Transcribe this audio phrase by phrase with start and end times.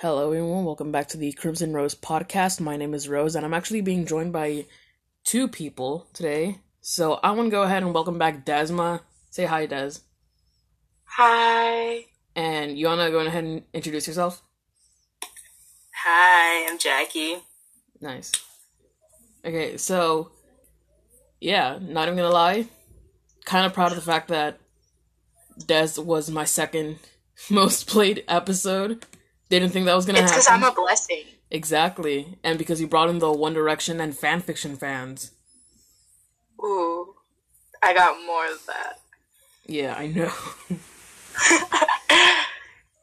[0.00, 0.66] Hello, everyone.
[0.66, 2.60] Welcome back to the Crimson Rose podcast.
[2.60, 4.66] My name is Rose, and I'm actually being joined by
[5.24, 6.58] two people today.
[6.82, 9.00] So I want to go ahead and welcome back Desma.
[9.30, 9.92] Say hi, Des.
[11.04, 12.04] Hi.
[12.34, 14.42] And you want to go ahead and introduce yourself?
[16.04, 17.38] Hi, I'm Jackie.
[17.98, 18.32] Nice.
[19.46, 20.30] Okay, so
[21.40, 22.68] yeah, not even gonna lie,
[23.46, 24.60] kind of proud of the fact that
[25.64, 26.98] Des was my second
[27.50, 29.06] most played episode.
[29.48, 30.48] Didn't think that was gonna It's because.
[30.48, 31.24] I'm a blessing.
[31.50, 35.32] Exactly, and because you brought in the One Direction and fanfiction fans.
[36.62, 37.14] Ooh,
[37.82, 39.00] I got more of that.
[39.66, 40.32] Yeah, I know.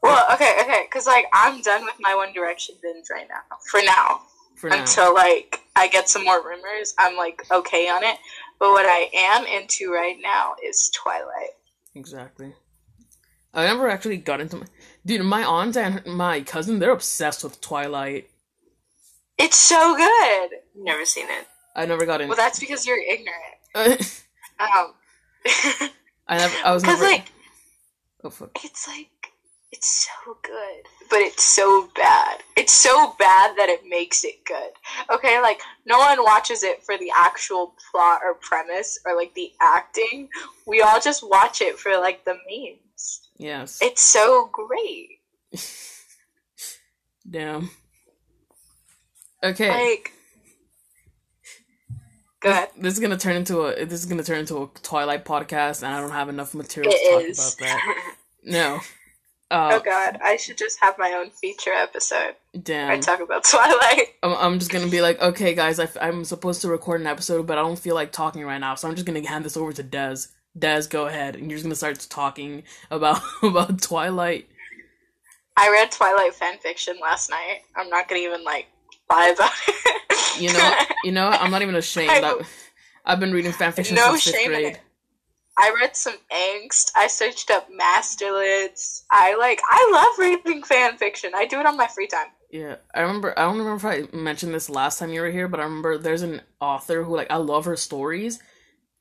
[0.04, 3.58] Well, okay, okay, because like I'm done with my One Direction binge right now.
[3.72, 4.22] For now,
[4.56, 8.18] For now, until like I get some more rumors, I'm like okay on it.
[8.60, 11.52] But what I am into right now is Twilight.
[11.96, 12.54] exactly.
[13.54, 14.66] I never actually got into my
[15.06, 15.22] dude.
[15.24, 18.30] My aunt and my cousin, they're obsessed with Twilight.
[19.38, 20.50] It's so good.
[20.76, 21.48] Never seen it.
[21.76, 22.30] I never got into.
[22.30, 24.22] Well, that's because you're ignorant.
[24.60, 24.94] Um,
[26.28, 26.56] I never.
[26.66, 27.04] I was never.
[27.04, 27.26] like
[28.24, 28.52] oh fuck.
[28.64, 29.10] it's like
[29.72, 34.70] it's so good but it's so bad it's so bad that it makes it good
[35.12, 39.52] okay like no one watches it for the actual plot or premise or like the
[39.62, 40.30] acting
[40.68, 42.80] we all just watch it for like the memes
[43.38, 43.80] Yes.
[43.82, 45.20] it's so great
[47.30, 47.70] Damn.
[49.44, 49.70] Okay.
[49.70, 50.12] like
[52.42, 53.86] go ahead This is gonna turn into a.
[53.86, 56.98] This is gonna turn into a Twilight podcast, and I don't have enough material to
[57.12, 58.16] talk is about that.
[58.46, 58.80] No.
[59.52, 62.90] oh Uh, god i should just have my own feature episode Damn.
[62.92, 66.62] i talk about twilight I'm, I'm just gonna be like, okay, guys, I, am supposed
[66.62, 69.06] to record an episode, but I don't feel like talking right now, so I'm just
[69.06, 70.28] gonna hand this over to Des.
[70.58, 74.48] Des, go ahead, and you're just gonna start talking about about Twilight.
[75.58, 78.66] i read twilight fan fiction last night i'm not gonna even like
[79.10, 82.10] lie about it You know, you know, I'm not even ashamed.
[82.10, 82.34] I,
[83.06, 84.74] I've been reading fanfiction No since fifth shame in grade.
[84.76, 84.82] it.
[85.60, 86.92] I read some angst.
[86.96, 89.04] I searched up masterlists.
[89.12, 89.62] I like.
[89.70, 91.34] I love reading fan fiction.
[91.36, 92.28] I do it on my free time.
[92.50, 93.38] Yeah, I remember.
[93.38, 96.00] I don't remember if I mentioned this last time you were here, but I remember
[96.00, 98.40] there's an author who like I love her stories,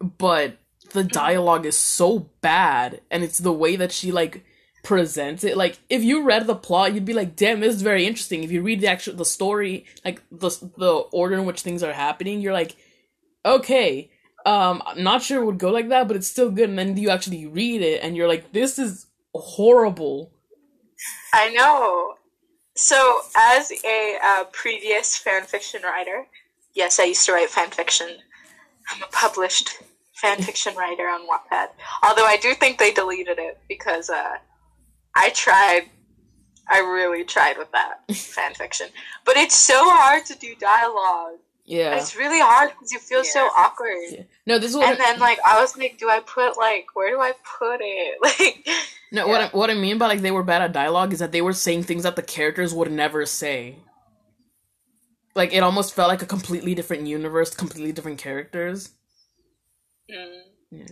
[0.01, 0.59] but
[0.91, 4.45] the dialogue is so bad, and it's the way that she like
[4.83, 5.57] presents it.
[5.57, 8.53] Like if you read the plot, you'd be like, "Damn, this is very interesting." If
[8.53, 12.41] you read the actual the story, like the the order in which things are happening,
[12.41, 12.77] you're like,
[13.45, 14.11] "Okay."
[14.45, 16.69] Um, I'm not sure it would go like that, but it's still good.
[16.69, 20.33] And then you actually read it, and you're like, "This is horrible."
[21.33, 22.15] I know.
[22.75, 26.27] So, as a uh, previous fan fiction writer,
[26.75, 28.09] yes, I used to write fan fiction.
[28.91, 29.79] I'm a published
[30.23, 31.69] fan fiction writer on Wattpad.
[32.03, 34.37] Although I do think they deleted it because uh,
[35.15, 35.91] I tried.
[36.71, 38.87] I really tried with that fan fiction,
[39.25, 41.41] but it's so hard to do dialogue.
[41.65, 41.97] Yeah.
[41.97, 43.97] It's really hard because you feel so awkward.
[44.11, 44.23] Yeah.
[44.47, 47.11] No, this is what And then like I was like, do I put like where
[47.11, 48.19] do I put it?
[48.41, 48.69] Like
[49.13, 51.33] No, what I, what I mean by like they were bad at dialogue is that
[51.33, 53.77] they were saying things that the characters would never say.
[55.35, 58.91] Like it almost felt like a completely different universe, completely different characters.
[60.11, 60.41] Mm.
[60.71, 60.87] Yeah,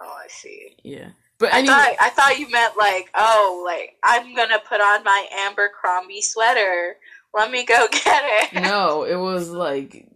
[0.00, 0.76] Oh, I see.
[0.82, 1.10] yeah.
[1.38, 5.26] But I thought I thought you meant like, oh, like I'm gonna put on my
[5.46, 6.96] Abercrombie sweater.
[7.34, 8.22] Let me go get
[8.54, 8.62] it.
[8.62, 10.08] no, it was like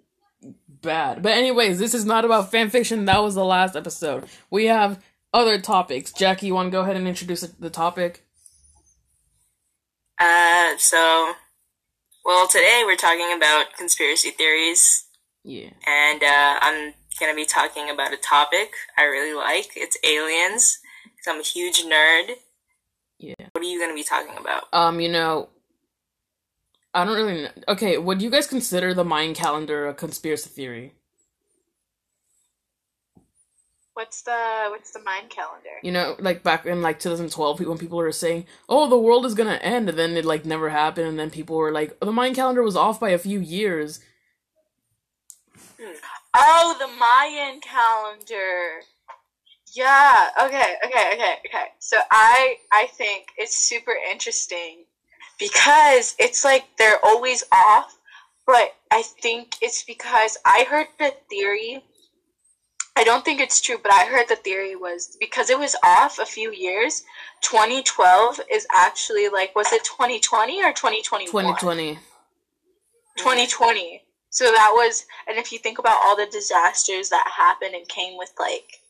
[0.82, 1.22] bad.
[1.22, 3.04] But anyways, this is not about fan fiction.
[3.04, 4.24] That was the last episode.
[4.50, 5.02] We have
[5.34, 6.10] other topics.
[6.12, 8.24] Jackie, you want to go ahead and introduce the- the topic?
[10.18, 11.32] Uh, so,
[12.24, 15.04] well, today we're talking about conspiracy theories,
[15.44, 15.70] Yeah.
[15.86, 19.72] and uh, I'm gonna be talking about a topic I really like.
[19.76, 20.80] It's aliens.
[21.16, 22.36] 'cause I'm a huge nerd.
[23.18, 23.34] Yeah.
[23.52, 24.64] What are you gonna be talking about?
[24.72, 25.50] Um, you know,
[26.94, 27.50] I don't really know.
[27.68, 30.94] Okay, would you guys consider the Mayan calendar a conspiracy theory?
[33.94, 35.68] What's the what's the mind calendar?
[35.82, 39.34] You know, like back in like 2012, when people were saying, "Oh, the world is
[39.34, 42.12] gonna end," and then it like never happened, and then people were like, oh, "The
[42.12, 44.00] Mayan calendar was off by a few years."
[46.34, 48.82] Oh, the Mayan calendar.
[49.74, 50.28] Yeah.
[50.42, 50.76] Okay.
[50.84, 51.10] Okay.
[51.14, 51.34] Okay.
[51.46, 51.66] Okay.
[51.78, 54.84] So I I think it's super interesting
[55.38, 57.96] because it's like they're always off,
[58.46, 61.82] but I think it's because I heard the theory.
[62.96, 66.18] I don't think it's true, but I heard the theory was because it was off
[66.18, 67.04] a few years.
[67.42, 71.30] 2012 is actually like was it 2020 or 2021?
[71.30, 71.98] 2020.
[73.16, 74.02] 2020.
[74.30, 78.16] So that was, and if you think about all the disasters that happened and came
[78.16, 78.80] with like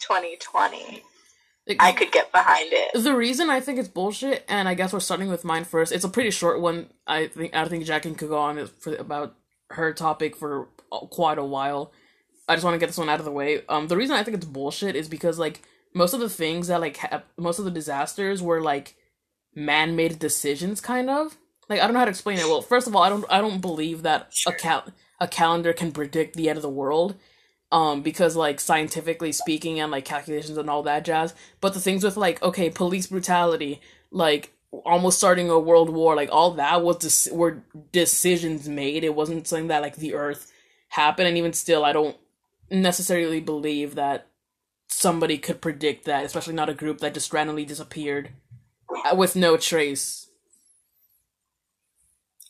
[0.00, 1.02] 2020,
[1.66, 3.02] Like, I could get behind it.
[3.02, 5.92] the reason I think it's bullshit, and I guess we're starting with mine first.
[5.92, 6.90] It's a pretty short one.
[7.06, 9.34] I think I think Jackie could go on for about
[9.70, 11.92] her topic for quite a while.
[12.48, 13.62] I just want to get this one out of the way.
[13.68, 15.62] Um, the reason I think it's bullshit is because like
[15.94, 18.96] most of the things that like ha- most of the disasters were like
[19.54, 21.36] man-made decisions, kind of.
[21.70, 22.46] Like I don't know how to explain it.
[22.46, 24.88] Well, first of all, I don't I don't believe that a cal-
[25.20, 27.14] a calendar can predict the end of the world
[27.72, 31.32] um because like scientifically speaking and like calculations and all that jazz.
[31.60, 33.80] But the things with like okay police brutality
[34.10, 34.52] like
[34.84, 37.62] almost starting a world war like all that was des- were
[37.92, 39.04] decisions made.
[39.04, 40.52] It wasn't something that like the earth
[40.88, 41.28] happened.
[41.28, 42.16] And even still i don't
[42.68, 44.26] necessarily believe that
[44.88, 48.30] somebody could predict that especially not a group that just randomly disappeared
[49.08, 50.19] uh, with no trace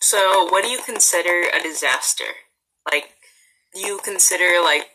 [0.00, 2.24] So, what do you consider a disaster?
[2.90, 3.10] Like,
[3.74, 4.88] do you consider like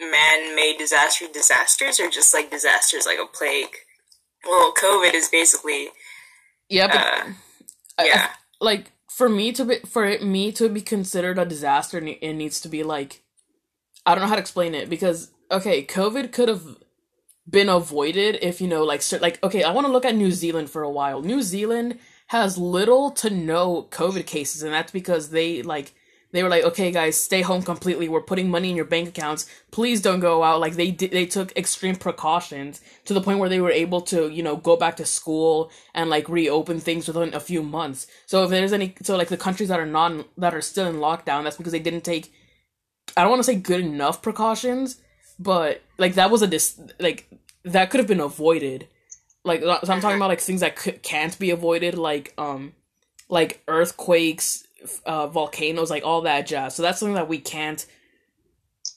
[0.00, 3.74] man-made disaster disasters, or just like disasters like a plague?
[4.44, 5.88] Well, COVID is basically
[6.68, 7.32] yeah but uh,
[7.98, 8.28] I- I- yeah.
[8.60, 12.60] like for me to be for it, me to be considered a disaster it needs
[12.62, 13.22] to be like
[14.06, 16.64] i don't know how to explain it because okay covid could have
[17.48, 20.70] been avoided if you know like like okay i want to look at new zealand
[20.70, 21.98] for a while new zealand
[22.32, 25.92] has little to no covid cases and that's because they like
[26.32, 28.08] they were like okay guys stay home completely.
[28.08, 29.46] We're putting money in your bank accounts.
[29.70, 30.60] Please don't go out.
[30.60, 34.30] Like they did they took extreme precautions to the point where they were able to
[34.30, 38.06] you know go back to school and like reopen things within a few months.
[38.24, 40.96] So if there's any so like the countries that are non that are still in
[40.96, 42.32] lockdown that's because they didn't take
[43.16, 45.00] i don't want to say good enough precautions
[45.38, 47.28] but like that was a dis like
[47.64, 48.88] that could have been avoided
[49.44, 52.72] like so i'm talking about like things that could, can't be avoided like um
[53.28, 54.66] like earthquakes
[55.06, 57.86] uh volcanoes like all that jazz so that's something that we can't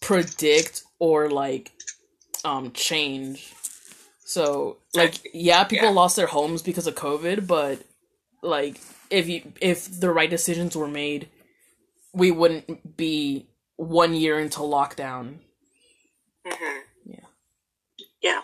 [0.02, 1.72] predict or like
[2.44, 3.54] um change
[4.26, 5.94] so like yeah people Yeah.
[5.94, 7.80] lost their homes because of covid but
[8.44, 11.30] like if you if the right decisions were made
[12.14, 15.36] we wouldn't be one year into lockdown
[16.48, 17.20] hmm Yeah.
[18.22, 18.42] Yeah.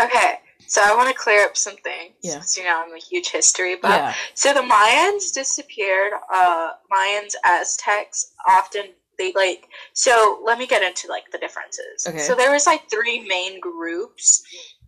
[0.00, 0.40] Okay.
[0.66, 2.12] So I want to clear up something.
[2.22, 2.32] Yeah.
[2.40, 3.92] Since you know I'm a huge history buff.
[3.92, 6.12] yeah So the Mayans disappeared.
[6.32, 8.86] Uh, Mayans, Aztecs often
[9.18, 9.68] they like.
[9.92, 12.06] So let me get into like the differences.
[12.06, 12.18] Okay.
[12.18, 14.42] So there was like three main groups.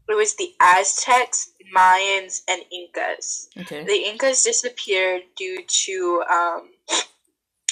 [0.08, 3.48] It was the Aztecs, Mayans, and Incas.
[3.60, 6.70] okay The Incas disappeared due to, um,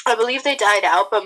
[0.06, 1.24] I believe they died out, but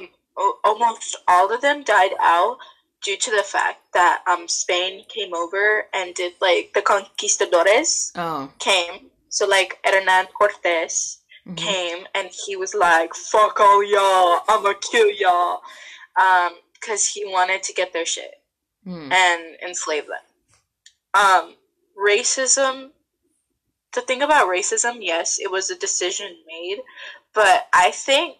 [0.64, 2.58] almost all of them died out
[3.02, 8.50] due to the fact that um, Spain came over and did like the conquistadores oh
[8.58, 9.10] came.
[9.28, 11.56] So like Hernan Cortes mhm.
[11.56, 15.62] came and he was like, "Fuck all y'all, I'ma kill y'all,"
[16.20, 18.34] um, because he wanted to get their shit
[18.84, 19.12] Hmm.
[19.12, 20.24] and enslave them.
[21.14, 21.54] Um,
[21.98, 22.90] racism.
[23.92, 26.78] The thing about racism, yes, it was a decision made,
[27.34, 28.36] but I think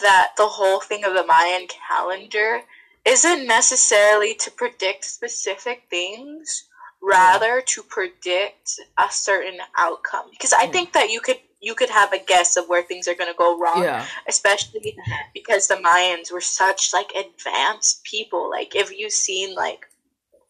[0.00, 2.62] that the whole thing of the Mayan calendar
[3.08, 6.64] isn't necessarily to predict specific things,
[7.02, 10.26] rather to predict a certain outcome.
[10.30, 10.72] Because I Yeah.
[10.72, 13.36] think that you could you could have a guess of where things are going to
[13.36, 14.96] go wrong yeah especially
[15.34, 18.48] because the Mayans were such like advanced people.
[18.48, 19.86] Like if you've seen like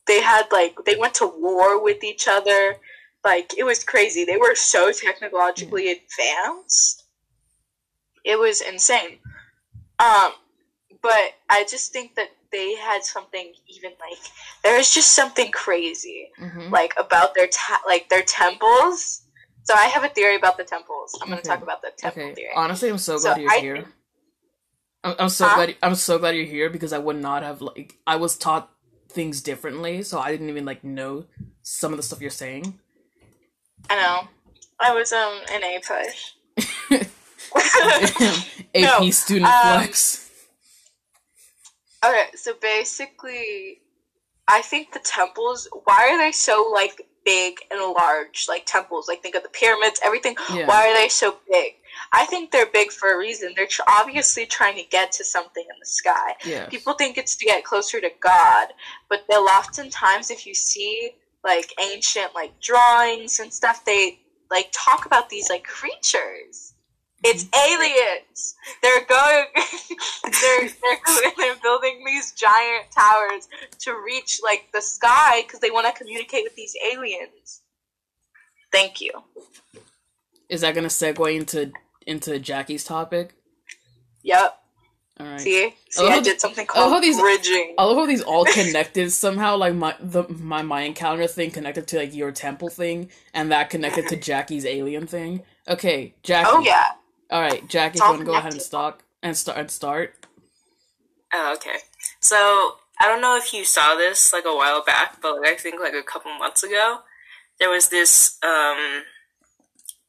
[0.06, 2.76] they had like they went to war with each other.
[3.25, 4.25] Like it was crazy.
[4.25, 7.04] They were so technologically advanced.
[8.25, 9.18] It was insane.
[9.99, 10.33] Um
[11.02, 14.19] but I just think that they had something even like
[14.62, 19.23] there was just something crazy hmm like about their ta- like their temples.
[19.64, 21.19] So I have a theory about the temples.
[21.21, 21.55] I'm going to Okay.
[21.55, 22.52] talk about the temple okay theory.
[22.57, 23.87] honestly i'm so So glad you're I here
[25.05, 25.55] I'm, I'm so Huh?
[25.57, 28.71] glad i'm so glad you're here because i would not have like i was taught
[29.09, 31.25] things differently so i didn't even like know
[31.62, 32.78] some of the stuff you're saying
[33.90, 34.28] I know.
[34.81, 36.35] I was um an APUSH.
[37.95, 38.33] ap
[38.76, 40.27] No, student um, flex
[42.05, 43.81] okay, so basically,
[44.47, 45.69] I think the temples.
[45.85, 48.47] Why are they so like big and large?
[48.49, 49.09] Like temples.
[49.09, 50.00] Like think of the pyramids.
[50.05, 50.37] Everything.
[50.55, 51.75] yeah Why are they so big?
[52.12, 53.52] I think they're big for a reason.
[53.57, 56.35] They're tr- obviously trying to get to something in the sky.
[56.45, 58.69] yeah People think it's to get closer to God,
[59.09, 61.11] but they'll oftentimes, if you see
[61.45, 66.75] like ancient like drawings and stuff, they like talk about these like creatures.
[67.25, 68.54] It's aliens.
[68.82, 69.46] They're going.
[70.25, 73.48] they're they're they're building these giant towers
[73.80, 77.62] to reach like the sky because they want to communicate with these aliens.
[78.70, 79.10] Thank you.
[80.48, 81.72] is that gonna segue into
[82.06, 83.34] into jackie's topic
[84.22, 84.58] Yep.
[85.20, 85.40] All right.
[85.40, 87.75] See, see, love I did something I love called how these- bridging.
[87.78, 89.56] I love how these all connected somehow.
[89.56, 93.70] Like my the my Mayan calendar thing connected to like your temple thing, and that
[93.70, 95.42] connected to Jackie's alien thing.
[95.66, 96.48] Okay, Jackie.
[96.52, 96.84] Oh yeah,
[97.30, 99.70] All right, Jackie, It's do you want to go ahead and start and start and
[99.70, 100.14] start?
[101.32, 101.78] Oh, okay.
[102.20, 105.56] So I don't know if you saw this like a while back, but like, I
[105.56, 107.00] think like a couple months ago,
[107.61, 109.02] there was this um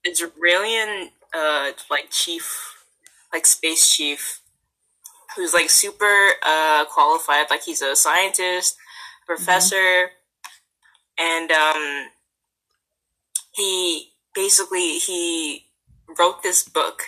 [0.05, 2.85] Israeli uh like chief,
[3.33, 4.41] like space chief,
[5.35, 7.47] who's like super uh qualified.
[7.49, 8.77] Like he's a scientist,
[9.27, 10.11] professor,
[11.17, 12.07] and um
[13.51, 15.68] he basically he
[16.17, 17.03] wrote this book,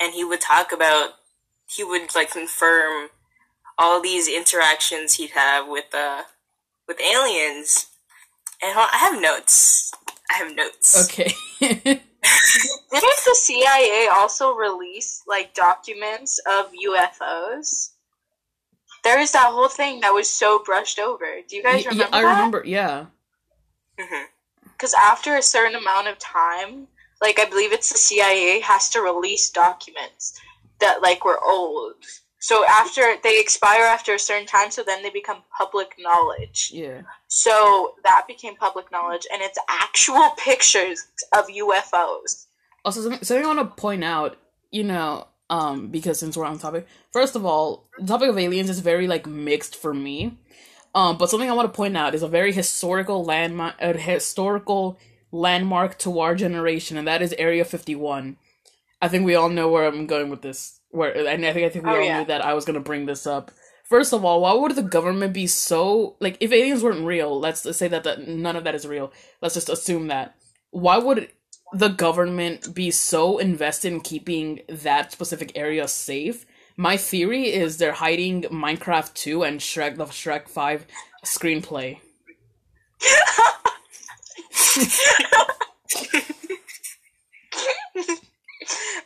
[0.00, 1.10] and he would talk about
[1.68, 3.08] he would like confirm
[3.78, 6.24] all these interactions he'd have with uh
[6.88, 7.86] with aliens.
[8.62, 9.92] And I have notes.
[10.30, 11.10] I have notes.
[11.10, 11.32] Okay.
[11.60, 17.90] didn't the CIA also release like documents of UFOs?
[19.04, 21.26] There is that whole thing that was so brushed over.
[21.48, 22.22] Do you Y- guys yeah, remember I that?
[22.22, 22.62] remember.
[22.66, 23.06] Yeah.
[24.00, 24.24] hmm
[24.72, 26.88] Because after a certain amount of time,
[27.20, 30.38] like I believe it's the CIA has to release documents
[30.80, 31.94] that like were old.
[32.44, 36.70] So after they expire after a certain time, so then they become public knowledge.
[36.74, 37.00] Yeah.
[37.26, 42.44] So that became public knowledge, and it's actual pictures of UFOs.
[42.84, 44.36] Also, something, something I want to point out,
[44.70, 48.68] you know, um, because since we're on topic, first of all, the topic of aliens
[48.68, 50.36] is very like mixed for me.
[50.94, 54.98] Um, but something I want to point out is a very historical landmark, a historical
[55.34, 58.36] landmark to our generation, and that is Area Fifty One.
[59.02, 60.80] I think we all know where I'm going with this.
[60.90, 62.18] Where, and I think I think we Oh, all yeah.
[62.20, 63.50] knew that I was gonna bring this up.
[63.84, 67.38] First of all, why would the government be so like if aliens weren't real?
[67.38, 69.12] Let's, let's say that, that none of that is real.
[69.42, 70.36] Let's just assume that.
[70.70, 71.28] Why would
[71.72, 76.46] the government be so invested in keeping that specific area safe?
[76.76, 80.86] My theory is they're hiding Minecraft 2 and Shrek the Shrek 5
[81.24, 81.98] screenplay.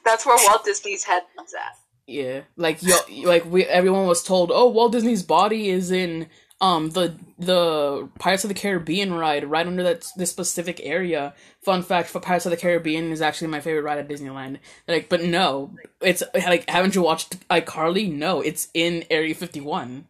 [0.05, 1.76] That's where Walt Disney's head is at.
[2.07, 6.28] Yeah, like yo, like we everyone was told, oh, Walt Disney's body is in
[6.61, 11.35] um the the Pirates of the Caribbean ride right under that this specific area.
[11.62, 14.59] Fun fact: for Pirates of the Caribbean is actually my favorite ride at Disneyland.
[14.87, 18.11] Like, but no, it's like haven't you watched iCarly?
[18.11, 20.07] No, it's in Area Fifty One.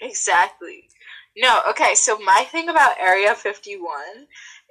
[0.00, 0.87] Exactly.
[1.38, 3.90] No, okay, so my thing about Area 51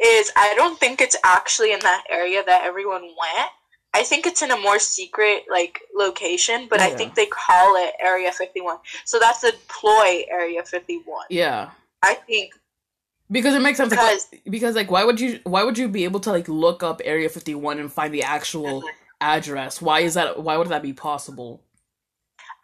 [0.03, 3.50] is I don't think it's actually in that area that everyone went.
[3.93, 7.93] I think it's in a more secret like location, but I think they call it
[8.00, 8.77] Area 51.
[9.05, 11.27] So that's the ploy Area 51.
[11.29, 11.71] Yeah,
[12.03, 12.51] I think
[13.31, 13.89] because it makes sense.
[13.89, 17.01] Because because like why would you why would you be able to like look up
[17.03, 18.83] Area Fifty One and find the actual
[19.21, 19.81] address?
[19.81, 20.43] Why is that?
[20.43, 21.62] Why would that be possible?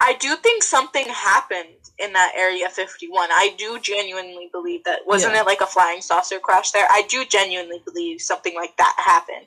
[0.00, 3.30] I do think something happened in that Area 51.
[3.30, 5.00] I do genuinely believe that.
[5.06, 5.40] Wasn't Yeah.
[5.42, 6.86] it like a flying saucer crash there?
[6.90, 9.46] I do genuinely believe something like that happened.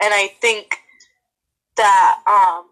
[0.00, 0.78] And I think
[1.76, 2.70] that um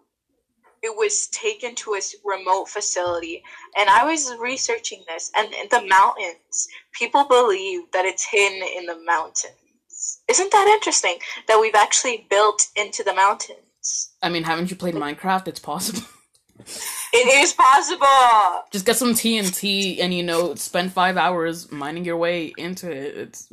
[0.83, 3.43] it was taken to a remote facility
[3.77, 8.87] and I was researching this and in the mountains people believe that it's hidden in
[8.87, 10.21] the mountains.
[10.29, 11.19] Isn't that interesting
[11.49, 14.11] that we've actually built into the mountains?
[14.23, 15.49] I mean, haven't you played Minecraft?
[15.49, 16.03] It's possible.
[17.13, 18.65] It is possible.
[18.73, 23.17] Just get some TNT and you know spend five hours mining your way into it.
[23.17, 23.49] It's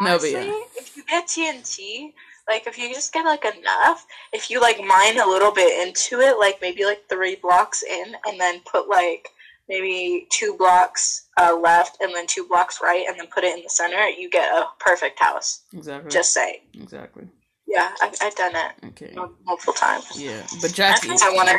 [0.00, 0.62] Honestly, no, but yeah.
[0.76, 2.12] If you get TNT,
[2.48, 6.20] like if you just get like enough, if you like mine a little bit into
[6.20, 9.28] it, like maybe like three blocks in, and then put like
[9.68, 13.62] maybe two blocks uh, left and then two blocks right, and then put it in
[13.62, 15.62] the center, you get a perfect house.
[15.72, 16.10] Exactly.
[16.10, 16.62] Just say.
[16.74, 17.28] Exactly.
[17.66, 18.86] Yeah, I, have done it.
[18.88, 19.14] Okay.
[19.46, 20.06] Multiple times.
[20.16, 21.58] Yeah, but Jackie, I want to.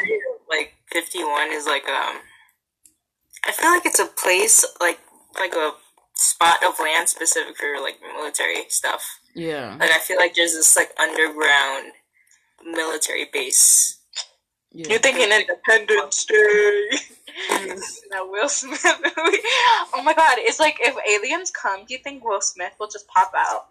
[0.91, 2.17] 51 is like um
[3.48, 5.00] I feel like it's a place like
[5.39, 5.71] like a
[6.13, 9.03] spot of land specific for like military stuff.
[9.36, 9.77] Yeah.
[9.79, 11.93] Like I feel like there's this like underground
[12.63, 14.00] military base.
[14.74, 14.89] Yeah.
[14.89, 16.89] You're thinking Independence Day.
[18.10, 19.38] that Will Smith movie.
[19.93, 23.07] Oh my god, it's like if aliens come, do you think Will Smith will just
[23.07, 23.65] pop out?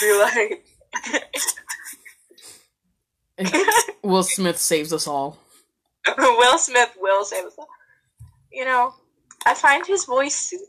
[0.00, 0.66] Be like
[4.02, 5.38] Will Smith saves us all.
[6.18, 7.56] Will Smith will say this.
[8.52, 8.94] You know,
[9.44, 10.66] I find his voice soothing,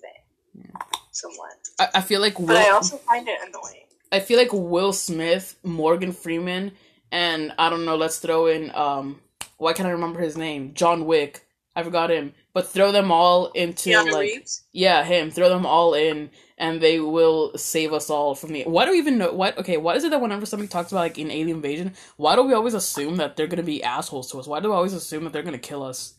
[1.12, 3.86] somewhat, I, I feel like but I also find it annoying.
[4.12, 6.72] I feel like Will Smith, Morgan Freeman,
[7.12, 7.96] and I don't know.
[7.96, 9.22] Let's throw in um.
[9.58, 10.74] Why can't I remember his name?
[10.74, 11.44] John Wick.
[11.76, 14.64] I forgot him, but throw them all into Keanu like Reeves?
[14.74, 15.30] yeah, him.
[15.30, 18.64] Throw them all in, and they will save us all from the.
[18.64, 19.58] Why do we even know what?
[19.58, 22.44] Okay, what is it that whenever somebody talks about like an alien invasion, why do
[22.44, 24.48] we always assume that they're gonna be assholes to us?
[24.48, 26.14] Why do we always assume that they're gonna kill us?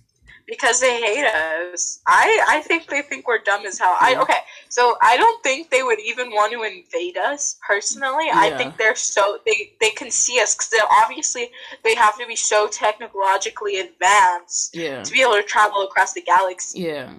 [0.49, 2.00] because they hate us.
[2.07, 3.97] I I think they think we're dumb as hell.
[4.00, 4.38] I okay,
[4.71, 8.28] so I don't think they would even want to invade us personally.
[8.33, 11.50] I think they're so they they can see us because obviously
[11.85, 16.23] they have to be so technologically advanced Yeah, to be able to travel across the
[16.23, 16.80] galaxy.
[16.80, 17.12] yeah,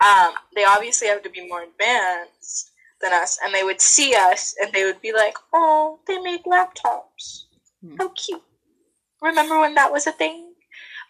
[0.00, 4.54] Um, they obviously have to be more advanced than us, and they would see us
[4.60, 7.44] and they would be like, "Oh, they make laptops.
[7.80, 7.96] Hmm.
[7.98, 8.42] How cute!
[9.22, 10.54] Remember when that was a thing?"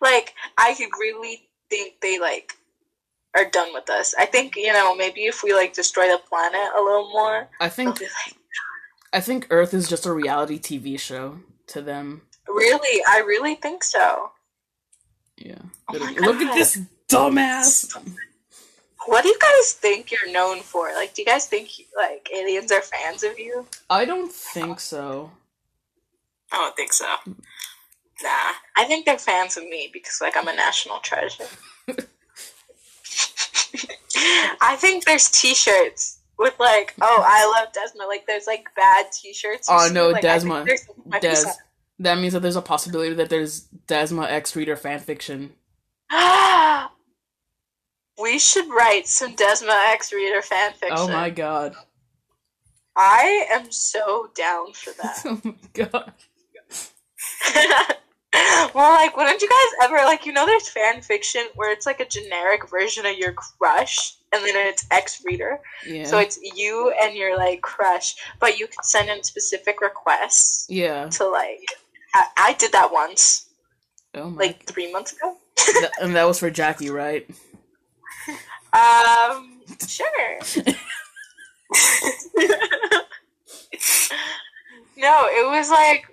[0.01, 2.53] Like, I could really think they like
[3.35, 4.15] are done with us.
[4.19, 7.69] I think you know maybe if we like destroy the planet a little more, I
[7.69, 8.37] think be like,
[9.13, 12.23] I think Earth is just a reality TV show to them.
[12.49, 13.03] "Really?
[13.07, 14.31] I really think so."
[15.37, 17.95] Yeah, Oh They're my like, look at this dumbass.
[19.07, 20.89] What do you guys think you're known for?
[20.95, 23.67] Like, do you guys think like aliens are fans of you?
[23.89, 25.31] I don't think so.
[26.53, 27.07] I don't think so.
[27.27, 28.53] Nah.
[28.77, 31.47] I think they're fans of me because like I'm a national treasure.
[34.61, 38.09] I think there's T-shirts with like, oh, I love Desma.
[38.09, 39.69] Like, there's like bad T-shirts.
[39.71, 40.65] Oh, no, like, Desma.
[40.65, 41.45] there's- might be Des.
[41.99, 45.51] That means that there's a possibility that there's Desma X Reader fan fanfiction.
[48.21, 50.97] we should write some Desma X Reader fan oh fiction.
[50.99, 51.75] Oh my god.
[52.97, 55.23] I am so down for that.
[55.25, 56.13] Oh my god.
[58.75, 60.27] well, like, wouldn't you guys ever like?
[60.27, 64.45] You know, there's fan fiction where it's like a generic version of your crush, and
[64.45, 65.61] then it's X Reader.
[65.87, 66.05] Yeah.
[66.05, 71.09] So it's you and your like crush, but you can send in specific requests yeah.
[71.11, 71.69] to like.
[72.15, 73.47] I, I did that once,
[74.15, 74.47] Oh my.
[74.47, 75.37] like three months ago.
[75.57, 77.29] Th- and that was for Jackie, right?
[78.73, 80.39] Um, sure.
[84.97, 86.07] no, it was like.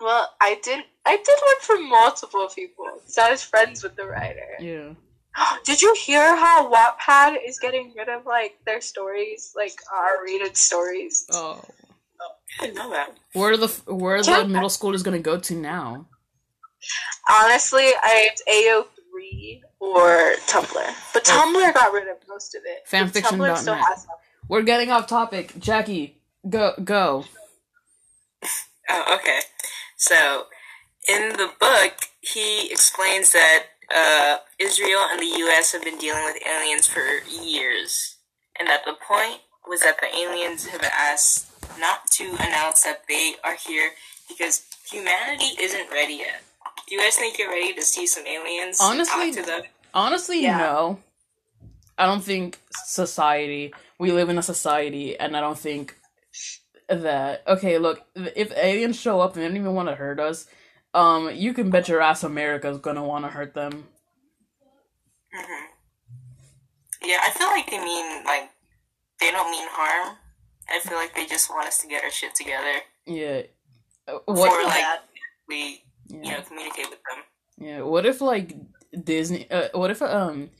[0.00, 0.84] Well, I did.
[1.06, 4.56] I did one for multiple people because I was friends with the writer.
[4.60, 4.94] Yeah.
[5.64, 11.26] Did you hear how Wattpad is getting rid of like their stories, like R-rated stories?
[11.32, 11.60] Oh.
[12.60, 13.16] I didn't know that.
[13.32, 14.44] Where are the f- where are the Yeah.
[14.44, 16.06] middle schoolers gonna go to now?
[17.30, 18.42] Honestly, I, it's
[19.12, 22.84] AO3 or Tumblr, but Tumblr got rid of most of it.
[22.90, 23.84] But Fanfiction Tumblr dot still net.
[23.88, 24.10] has some.
[24.48, 25.52] We're getting off topic.
[25.58, 27.24] Jackie, go go.
[28.88, 29.40] Oh, okay.
[29.96, 30.46] So,
[31.08, 35.72] in the book, he explains that uh, Israel and the U.S.
[35.72, 38.16] have been dealing with aliens for years,
[38.58, 41.48] and that the point was that the aliens have asked
[41.78, 43.90] not to announce that they are here
[44.28, 46.42] because humanity isn't ready yet.
[46.88, 48.78] Do you guys think you're ready to see some aliens?
[48.80, 49.62] Honestly, talk to them.
[49.94, 50.58] Honestly, Yeah.
[50.58, 50.98] no.
[51.98, 53.72] I don't think society.
[53.98, 55.96] We live in a society, and I don't think
[56.88, 57.42] that.
[57.46, 60.46] Okay, look, if aliens show up and they don't even want to hurt us,
[60.94, 63.88] um, you can bet your ass America's gonna want to hurt them.
[65.32, 65.64] hmm
[67.02, 68.50] Yeah, I feel like they mean like
[69.20, 70.16] they don't mean harm.
[70.68, 72.80] I feel like they just want us to get our shit together.
[73.06, 73.42] Yeah.
[74.08, 74.64] Or What?
[74.64, 75.02] like that.
[75.48, 76.38] we, you Yeah.
[76.38, 77.24] know, communicate with them.
[77.58, 77.80] Yeah.
[77.82, 78.54] What if like
[79.04, 79.50] Disney?
[79.50, 80.50] Uh, what if um,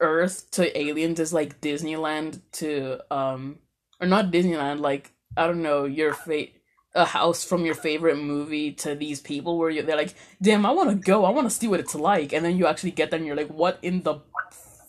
[0.00, 3.58] Earth to aliens is like Disneyland to um,
[4.00, 4.80] or not Disneyland?
[4.80, 6.60] Like I don't know your fate.
[6.96, 10.70] A house from your favorite movie to these people where you they're like, damn, I
[10.70, 13.10] want to go, I want to see what it's like, and then you actually get
[13.10, 14.20] there and you're like, what in the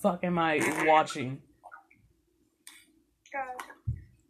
[0.04, 1.42] fuck am I watching?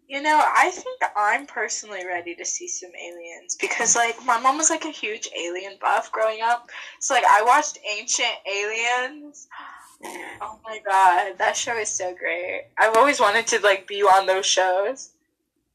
[0.07, 4.57] You know, I think I'm personally ready to see some aliens because, like, my mom
[4.57, 6.69] was like a huge alien buff growing up.
[6.99, 9.47] So, like, I watched Ancient Aliens.
[10.41, 12.65] Oh my god, that show is so great.
[12.77, 15.11] I've always wanted to like be on those shows.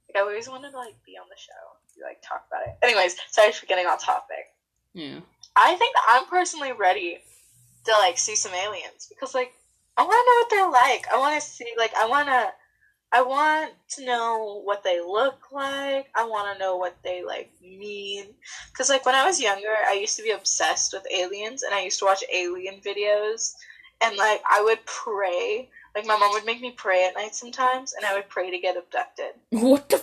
[0.08, 1.52] Like, I've always wanted to like be on the show,
[1.96, 2.76] to, like talk about it.
[2.82, 4.52] Anyways, sorry for getting off topic.
[4.92, 5.20] Yeah,
[5.56, 7.18] I think I'm personally ready
[7.86, 9.52] to like see some aliens because like
[9.96, 11.06] I want to know what they're like.
[11.12, 12.52] I want to see like I want to
[13.12, 16.08] I want to know what they look like.
[16.14, 18.26] I want to know what they like mean
[18.72, 21.82] cuz like when I was younger, I used to be obsessed with aliens and I
[21.82, 23.54] used to watch alien videos
[24.00, 27.94] and like I would pray like my mom would make me pray at night sometimes
[27.94, 29.32] and I would pray to get abducted.
[29.50, 30.02] what the?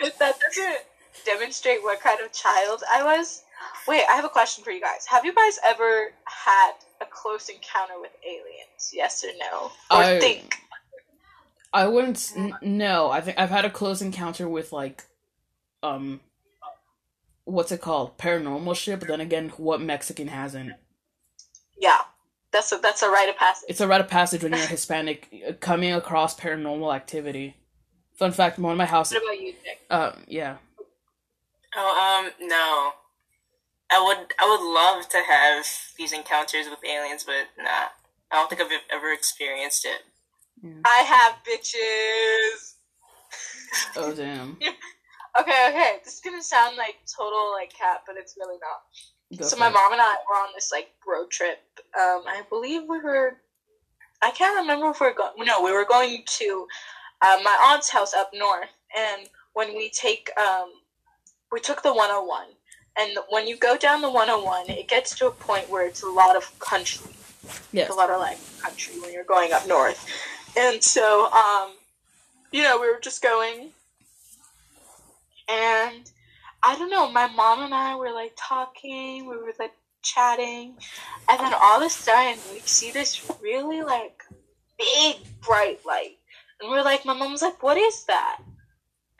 [0.00, 0.78] if that doesn't
[1.24, 3.44] demonstrate what kind of child I was.
[3.86, 5.04] Wait, I have a question for you guys.
[5.06, 8.90] Have you guys ever had a close encounter with aliens?
[8.92, 9.70] Yes or no?
[9.90, 10.56] Or I- think?
[11.72, 12.16] I wouldn't.
[12.16, 15.04] s- N- no, I think I've had a close encounter with like,
[15.82, 16.20] um,
[17.44, 20.72] what's it called paranormal shit, but then again, what Mexican hasn't?
[21.78, 21.98] Yeah,
[22.52, 23.66] that's a that's a rite of passage.
[23.68, 27.54] It's a rite of passage when you're Hispanic uh, coming across paranormal activity.
[28.14, 29.14] Fun fact: one of my houses.
[29.22, 29.80] What about you, Nick?
[29.90, 30.56] Uh, yeah.
[31.76, 32.92] Oh, um, no.
[33.90, 37.88] I would, I would love to have these encounters with aliens, but nah.
[38.30, 40.02] I don't think I've ever experienced it.
[40.84, 42.74] I have bitches.
[43.96, 44.58] Oh damn.
[45.38, 45.96] Okay, okay.
[46.02, 49.38] This is gonna sound like total like cat, but it's really not.
[49.38, 49.72] Go so my it.
[49.72, 51.58] mom and I were on this like road trip.
[51.96, 53.36] Um, I believe we were.
[54.20, 55.34] I can't remember if we are going.
[55.46, 56.66] No, we were going to
[57.22, 60.72] uh, my aunt's house up north, and when we take um,
[61.52, 62.46] we took the 101,
[62.98, 66.08] and when you go down the 101, it gets to a point where it's a
[66.08, 67.12] lot of country
[67.72, 67.90] Yes.
[67.90, 70.06] a lot of like country when you're going up north.
[70.56, 71.72] And so, um,
[72.50, 73.70] you know, we were just going,
[75.48, 76.10] and
[76.62, 80.74] I don't know, my mom and I were like talking, we were like chatting,
[81.28, 84.22] and then all of a sudden we see this really like
[84.78, 86.16] big bright light.
[86.60, 88.40] And we're like, my mom's like, what is that?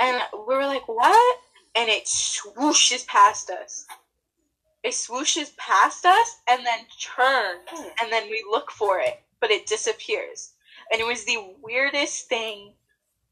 [0.01, 1.39] And we were like, what?
[1.77, 3.87] And it swooshes past us.
[4.83, 7.89] It swooshes past us and then turns, hmm.
[8.01, 10.53] and then we look for it, but it disappears.
[10.91, 12.73] And it was the weirdest thing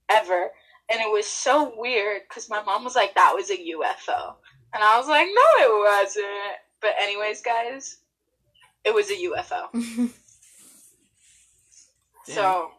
[0.09, 0.51] ever.
[0.91, 4.35] And it was so weird because my mom was like, that was a UFO.
[4.75, 6.27] And I was like, no, it wasn't.
[6.81, 7.99] But, anyways, guys,
[8.85, 10.11] it was a UFO.
[12.27, 12.71] So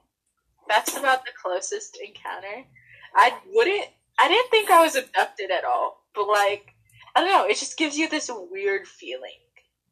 [0.67, 2.65] that's about the closest encounter.
[3.15, 3.87] I wouldn't.
[4.19, 6.73] I didn't think I was abducted at all, but like,
[7.15, 7.45] I don't know.
[7.45, 9.39] It just gives you this weird feeling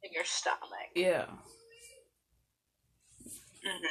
[0.03, 0.89] in your stomach.
[0.95, 1.25] yeah.
[3.63, 3.85] hmm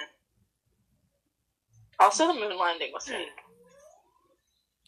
[2.00, 3.28] Also, the moon landing was fake.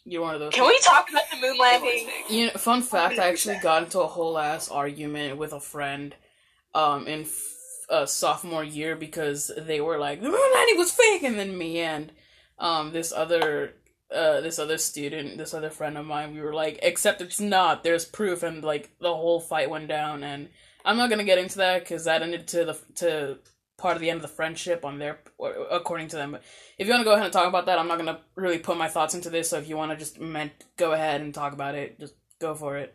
[0.04, 0.54] You're one of those.
[0.54, 2.08] Can we talk about the moon landing?
[2.30, 6.14] You know, fun fact: I actually got into a whole ass argument with a friend,
[6.74, 11.24] um, in f- uh, sophomore year because they were like the moon landing was fake,
[11.24, 12.12] and then me and
[12.58, 13.74] um this other
[14.14, 17.82] uh this other student, this other friend of mine, we were like, except it's not.
[17.82, 20.22] There's proof, and like the whole fight went down.
[20.22, 20.48] And
[20.84, 23.38] I'm not gonna get into that because that ended to the to
[23.78, 25.18] part of the end of the friendship on their
[25.70, 26.32] according to them.
[26.32, 26.42] But
[26.78, 28.76] if you want to go ahead and talk about that, I'm not gonna really put
[28.76, 29.50] my thoughts into this.
[29.50, 32.54] So if you want to just meant go ahead and talk about it, just go
[32.54, 32.94] for it.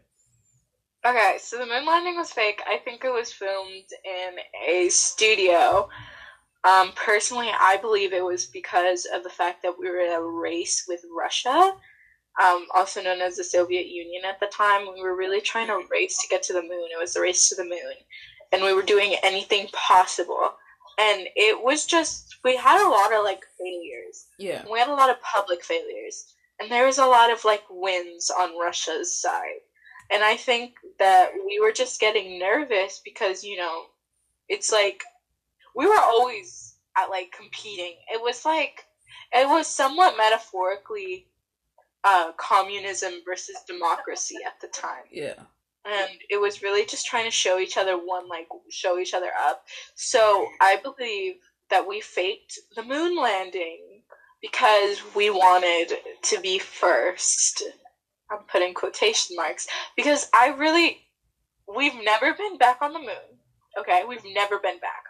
[1.04, 2.62] Okay, so the moon landing was fake.
[2.67, 5.89] I think it was filmed in a studio.
[6.63, 10.21] Um, personally, I believe it was because of the fact that we were in a
[10.21, 11.74] race with Russia,
[12.41, 14.88] um, also known as the Soviet Union at the time.
[14.93, 16.89] We were really trying to race to get to the moon.
[16.93, 17.93] It was the race to the moon.
[18.52, 20.52] And we were doing anything possible.
[21.00, 24.28] And it was just, we had a lot of like failures.
[24.38, 24.63] Yeah.
[24.71, 28.30] We had a lot of public failures, and there was a lot of like wins
[28.30, 29.62] on Russia's side.
[30.12, 33.86] And I think that we were just getting nervous because you know,
[34.50, 35.04] it's like
[35.75, 37.95] we were always at like competing.
[38.13, 38.86] It was like
[39.34, 41.27] it was somewhat metaphorically
[42.03, 45.03] uh, communism versus democracy at the time.
[45.12, 45.34] Yeah.
[45.86, 49.31] and it was really just trying to show each other one like show each other
[49.47, 49.65] up.
[49.95, 51.36] So i believe
[51.69, 54.03] that we faked the moon landing
[54.41, 57.63] because we wanted to be first.
[58.31, 59.67] I'm putting quotation marks.
[59.95, 60.99] Because i really
[61.75, 63.31] we've never been back on the moon
[63.79, 64.03] okay?
[64.07, 65.03] We've never been back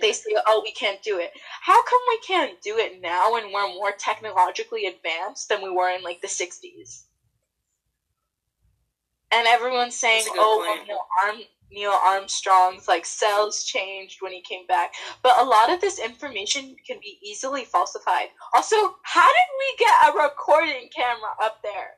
[0.00, 1.30] they say oh we can't do it
[1.62, 5.90] how come we can't do it now when we're more technologically advanced than we were
[5.90, 7.04] in like the 60s
[9.30, 10.86] and everyone's saying, That's a good "Oh, well.
[10.86, 15.80] Neil, Arm- Neil Armstrong's like cells changed when he came back," but a lot of
[15.80, 18.28] this information can be easily falsified.
[18.54, 21.96] Also, how did we get a recording camera up there?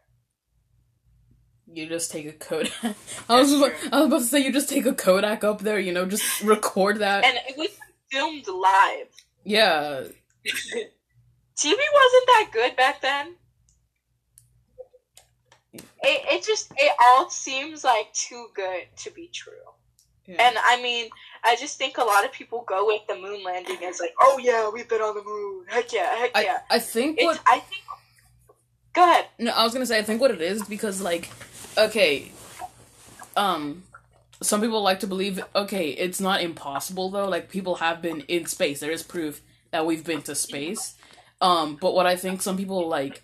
[1.73, 2.73] You just take a Kodak.
[3.29, 3.73] I was about.
[3.93, 6.43] I was about to say you just take a Kodak up there, you know, just
[6.43, 7.25] record that.
[7.25, 7.69] And it was
[8.11, 9.09] filmed live.
[9.45, 10.05] yeah.
[11.57, 13.35] TV wasn't that good back then.
[15.75, 19.53] It, it just it all seems like too good to be true.
[20.27, 20.37] yeah.
[20.43, 21.11] And I mean,
[21.45, 24.41] I just think a lot of people go with the moon landing as like, oh
[24.43, 25.67] yeah, we've been on the moon.
[25.69, 26.59] Heck yeah, heck I, yeah.
[26.71, 27.83] I think It's, what I think.
[28.95, 29.27] Go ahead.
[29.39, 31.29] no, I was gonna say I think what it is because like,
[31.77, 32.33] okay,
[33.37, 33.85] um,
[34.43, 37.29] some people like to believe okay, it's not impossible though.
[37.29, 38.81] Like people have been in space.
[38.81, 40.95] There is proof that we've been to space.
[41.41, 43.23] Um, but what I think some people like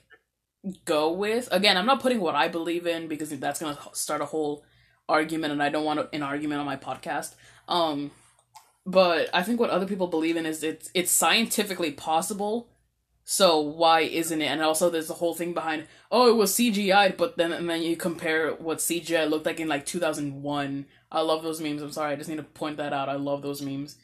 [0.85, 4.27] go with again, I'm not putting what I believe in because that's gonna start a
[4.27, 4.65] whole
[5.09, 7.35] argument, and I don't want an argument on my podcast.
[7.69, 8.11] Um,
[8.85, 12.69] but I think what other people believe in is it's it's scientifically possible
[13.29, 14.47] So why isn't it?
[14.47, 17.83] And also, there's the whole thing behind, oh, it was CGI, but then and then
[17.83, 20.87] you compare what CGI looked like in like 2001.
[21.11, 21.83] I love those memes.
[21.83, 23.09] I'm sorry, I just need to point that out.
[23.09, 23.97] I love those memes.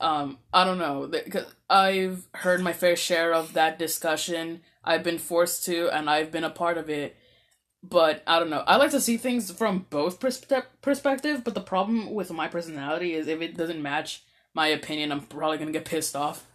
[0.00, 4.62] Um, I don't know, because I've heard my fair share of that discussion.
[4.82, 7.16] I've been forced to, and I've been a part of it.
[7.84, 8.64] But I don't know.
[8.66, 11.44] I like to see things from both perspe- perspective.
[11.44, 15.58] But the problem with my personality is if it doesn't match my opinion, I'm probably
[15.58, 16.48] gonna get pissed off.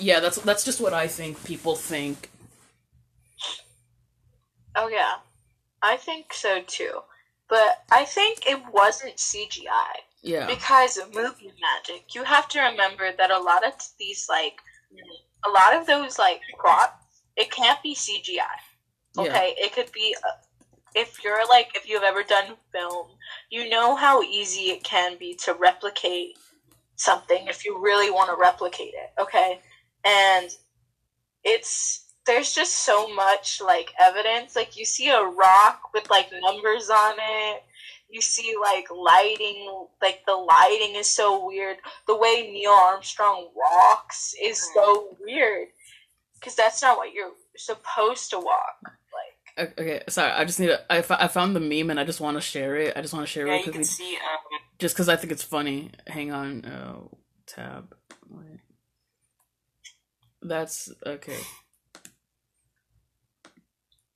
[0.00, 2.30] Yeah, that's that's just what I think people think.
[4.74, 5.14] Oh yeah,
[5.82, 7.00] I think so too.
[7.48, 10.46] But I think it wasn't CGI Yeah.
[10.46, 12.14] because of movie magic.
[12.14, 14.60] You have to remember that a lot of these like,
[15.44, 16.94] a lot of those like props,
[17.36, 18.38] it can't be CGI.
[19.16, 19.22] Yeah.
[19.22, 20.14] Okay, it could be.
[20.24, 20.30] Uh,
[20.94, 23.08] if you're like, if you've ever done film,
[23.50, 26.36] you know how easy it can be to replicate
[26.96, 29.20] something if you really want to replicate it.
[29.20, 29.60] Okay,
[30.04, 30.50] and
[31.44, 34.54] it's there's just so much like evidence.
[34.54, 37.62] Like you see a rock with like numbers on it.
[38.08, 41.76] You see like lighting, like the lighting is so weird.
[42.06, 45.68] The way Neil Armstrong walks is so weird
[46.34, 48.76] because that's not what you're supposed to walk.
[48.84, 50.32] Like Okay, sorry.
[50.32, 50.80] I just need to.
[50.92, 52.96] I, I found the meme and I just want to share it.
[52.96, 54.16] I just want to share Yeah, it you quickly, can see.
[54.16, 55.90] Um, just because I think it's funny.
[56.06, 56.64] Hang on.
[56.66, 57.94] Oh, tab.
[60.42, 61.38] That's okay.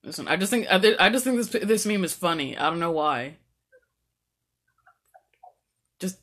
[0.05, 2.57] Listen, I just think I, I just think this this meme is funny.
[2.57, 3.37] I don't know why.
[6.01, 6.19] Just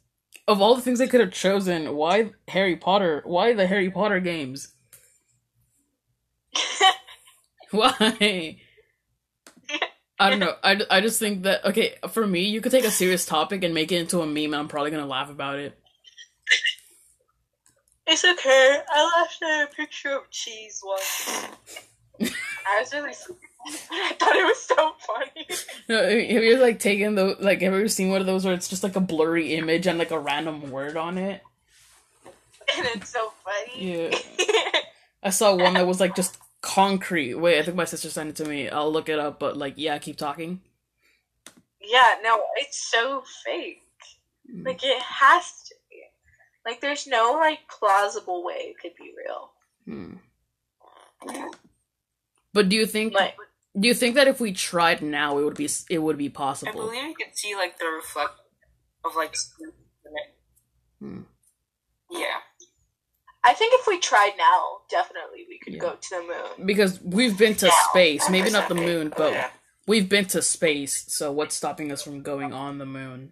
[0.47, 3.21] of all the things they could have chosen, why Harry Potter?
[3.25, 4.73] Why the Harry Potter games?
[7.71, 8.57] Why?
[10.19, 10.55] I don't know.
[10.63, 13.73] I, I just think that okay for me, you could take a serious topic and
[13.73, 15.80] make it into a meme, and I'm probably gonna laugh about it.
[18.11, 18.81] It's okay.
[18.89, 21.47] I laughed at a picture of cheese once.
[22.19, 23.13] I was really
[23.91, 25.47] I thought it was so funny.
[25.87, 28.53] No, have you like taken the like have you ever seen one of those where
[28.53, 31.41] it's just like a blurry image and like a random word on it?
[32.75, 34.11] And it's so funny.
[34.11, 34.17] Yeah.
[35.23, 37.35] I saw one that was like just concrete.
[37.35, 38.67] Wait, I think my sister sent it to me.
[38.67, 40.59] I'll look it up, but like yeah, keep talking.
[41.81, 43.83] yeah, no, it's so fake.
[44.53, 44.65] Mm.
[44.65, 45.60] Like it has.
[46.65, 49.51] Like there's no like plausible way it could be real.
[49.85, 50.15] Hmm.
[52.53, 53.35] But do you think Like
[53.79, 56.69] do you think that if we tried now it would be it would be possible?
[56.69, 56.89] I possible?
[56.91, 58.33] believe you can see like the reflect
[59.05, 59.35] of like.
[59.35, 59.73] sleep
[60.05, 60.35] in it.
[60.99, 61.21] Hmm.
[62.11, 62.37] Yeah.
[63.43, 65.79] I think if we tried now, definitely we could Yeah.
[65.79, 66.67] go to the moon.
[66.67, 69.49] Because we've been to space, maybe not the moon, but Yeah.
[69.87, 71.05] we've been to space.
[71.11, 73.31] So what's stopping us from going on the moon?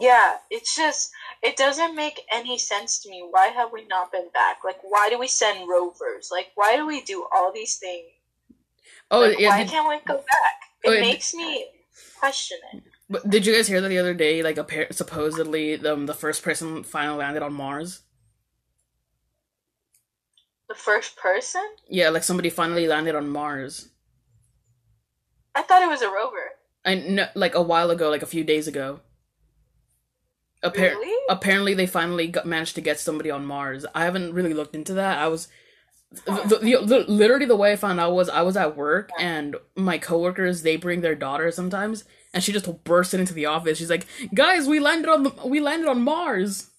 [0.00, 1.10] Yeah, it's just
[1.42, 3.22] it doesn't make any sense to me.
[3.28, 4.58] Why have we not been back?
[4.64, 6.30] Like why do we send rovers?
[6.32, 8.06] Like why do we do all these things?
[9.10, 10.56] Oh Like, yeah, why did, can't we go back?
[10.84, 11.66] It Oh, it- makes me
[12.18, 12.82] question it.
[13.10, 14.42] but did you guys hear that the other day?
[14.42, 18.00] Like, appar- supposedly, um, the first person finally landed on Mars.
[20.68, 21.62] The first person?
[21.88, 23.88] Yeah, like somebody finally landed on Mars.
[25.54, 26.52] I thought it was a rover.
[26.84, 29.00] I know, like a while ago, like a few days ago.
[30.64, 31.26] Appar- Really?
[31.28, 33.84] Apparently, they finally got, managed to get somebody on Mars.
[33.94, 35.18] I haven't really looked into that.
[35.18, 35.48] I was
[36.26, 39.56] the, the, the, literally the way I found out was I was at work and
[39.74, 43.78] my coworkers they bring their daughter sometimes and she just bursted into the office.
[43.78, 46.70] She's like, "Guys, we landed on the we landed on Mars."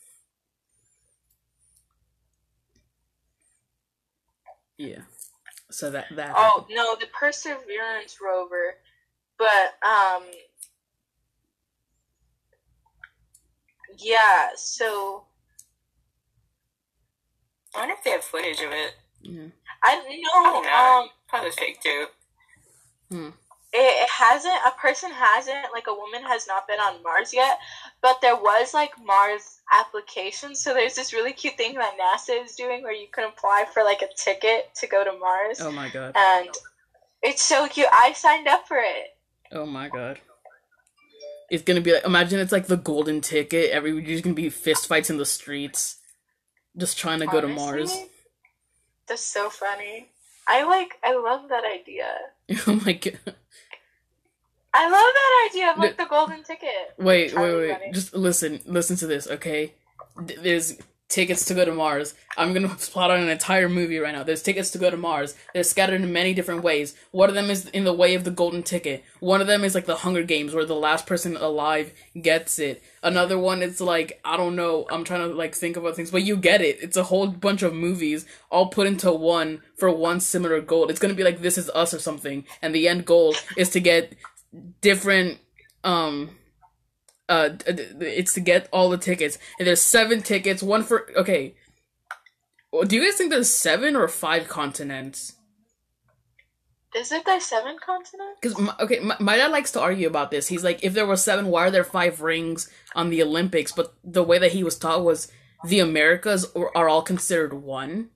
[4.78, 5.02] Yeah.
[5.72, 8.76] So that that Oh no, the Perseverance rover.
[9.38, 10.24] But um
[13.98, 15.26] Yeah, so
[17.76, 18.94] I wonder if they have footage of it.
[19.22, 19.48] yeah.
[19.84, 21.02] I Probably know not.
[21.04, 22.06] um Probably fake too.
[23.12, 23.34] it,
[23.74, 27.58] it hasn't a person hasn't like a woman has not been on Mars yet,
[28.02, 30.62] but there was like Mars applications.
[30.62, 33.84] So there's this really cute thing that NASA is doing where you can apply for
[33.84, 35.60] like a ticket to go to Mars.
[35.62, 36.14] Oh my god.
[36.16, 36.50] And
[37.24, 37.88] it's so cute.
[37.92, 39.18] I signed up for it.
[39.52, 40.20] Oh my god.
[41.54, 43.70] It's gonna be like imagine it's like the golden ticket.
[43.70, 45.98] Every Everybody's gonna be fist fights in the streets,
[46.76, 47.96] just trying to go to Mars.
[49.08, 50.10] That's so funny.
[50.48, 52.10] I like I love that idea.
[52.68, 53.36] oh my god.
[54.74, 56.96] I love that idea of like the golden ticket.
[56.98, 57.94] Wait, wait, wait.
[57.94, 59.76] Just listen, listen to this, okay?
[60.18, 60.80] There's
[61.14, 62.16] tickets to go to Mars.
[62.38, 64.24] I'm gonna plot on an entire movie right now.
[64.24, 65.36] There's tickets to go to Mars.
[65.54, 66.96] They're scattered in many different ways.
[67.12, 69.04] One of them is in the way of the golden ticket.
[69.20, 72.82] One of them is like the Hunger Games, where the last person alive gets it.
[73.04, 74.88] Another one is like I don't know.
[74.90, 76.80] I'm trying to like think about things, but you get it.
[76.82, 80.90] It's a whole bunch of movies all put into one for one similar goal.
[80.90, 83.80] It's gonna be like This Is Us or something, and the end goal is to
[83.80, 84.14] get
[84.82, 85.40] different
[85.84, 86.32] um
[87.30, 89.38] uh it's to get all the tickets.
[89.60, 91.56] And there's seven tickets one for okay.
[92.88, 95.34] Do you guys think there's seven or five continents?
[96.96, 98.40] Is it there seven continents?
[98.42, 100.48] because okay my, my dad likes to argue about this.
[100.48, 103.72] He's like if there were seven why are there five rings on the olympics?
[103.72, 105.32] But the way that he was taught was
[105.66, 108.10] the americas are all considered one.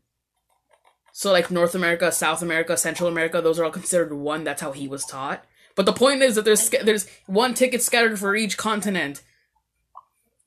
[1.11, 4.43] So like north america south america central america those are all considered one.
[4.43, 5.45] That's how he was taught
[5.77, 9.21] but the point is that there's sca- there's one ticket scattered for each continent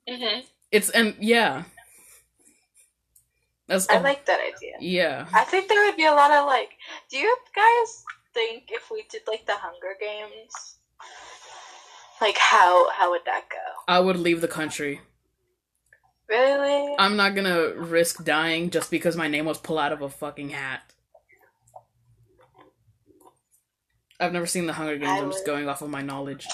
[0.09, 0.41] Mm-hmm.
[0.73, 1.65] It's and yeah.
[3.69, 4.75] That's I like that idea.
[4.81, 5.27] yeah.
[5.33, 6.71] I think there would be a lot of like.
[7.11, 8.03] Do you guys
[8.35, 10.77] think if we did like the Hunger Games,
[12.21, 13.57] like how how would that go?
[13.87, 15.01] I would leave the country.
[16.29, 16.97] Really?
[16.99, 20.51] I'm not gonna risk dying just because my name was pulled out of a fucking
[20.51, 20.93] hat.
[24.21, 25.09] I've never seen the Hunger Games.
[25.09, 26.47] I I'm just going off of my knowledge.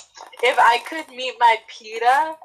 [0.42, 2.36] if I could meet my Peeta,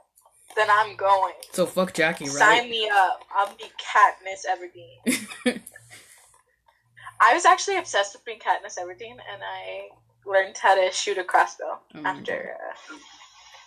[0.55, 1.33] then I'm going.
[1.51, 2.33] So fuck Jackie, right?
[2.33, 3.21] Sign me up.
[3.35, 5.61] I'll be Katniss Everdeen.
[7.21, 9.89] I was actually obsessed with being Katniss Everdeen, and I
[10.25, 12.95] learned how to shoot a crossbow Oh after uh,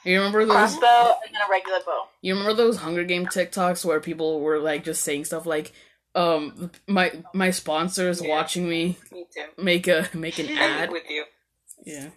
[0.05, 0.53] You remember those?
[0.55, 2.05] crossbow and then a regular bow.
[2.21, 5.73] You remember those Hunger Game TikToks where people were like just saying stuff like,
[6.17, 8.31] "Um, my my sponsors Yeah.
[8.31, 9.63] watching me Me too.
[9.63, 10.91] make a make an ad."
[11.85, 12.09] Yeah.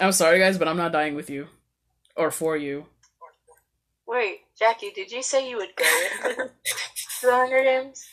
[0.00, 1.48] I'm sorry, guys, but I'm not dying with you.
[2.16, 2.86] Or for you.
[4.06, 5.84] Wait, Jackie, did you say you would go
[6.28, 6.50] to
[7.22, 8.06] the Hunger Games?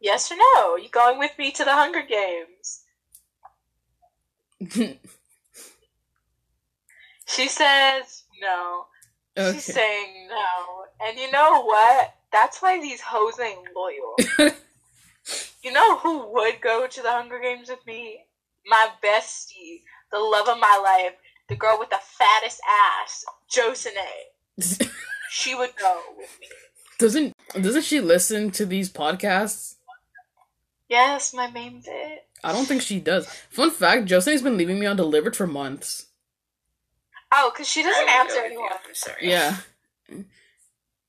[0.00, 0.76] Yes or no?
[0.76, 2.84] You going with me to the Hunger Games?
[7.26, 8.86] She says no.
[9.36, 9.54] okay.
[9.54, 11.06] She's saying no.
[11.06, 12.14] And you know what?
[12.34, 14.50] That's why these hoes ain't loyal.
[15.62, 18.24] you know who would go to the Hunger Games with me?
[18.66, 21.14] My bestie, the love of my life,
[21.48, 22.60] the girl with the fattest
[23.00, 24.90] ass, Josine.
[25.30, 26.46] She would go with me.
[26.98, 29.74] doesn't doesn't she listen to these podcasts?
[30.88, 32.28] Yes, my main bit.
[32.44, 33.26] I don't think she does.
[33.50, 36.06] Fun fact, Jose's been leaving me undelivered for months.
[37.32, 38.68] Oh, because she doesn't oh, answer go anyone.
[38.72, 39.28] I'm sorry.
[39.28, 39.56] Yeah.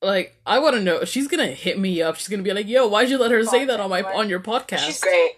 [0.05, 2.15] Like, I wanna know she's gonna hit me up.
[2.17, 4.39] She's gonna be like, yo, why'd you let her say that on my on your
[4.39, 4.85] podcast?
[4.85, 5.31] She's great.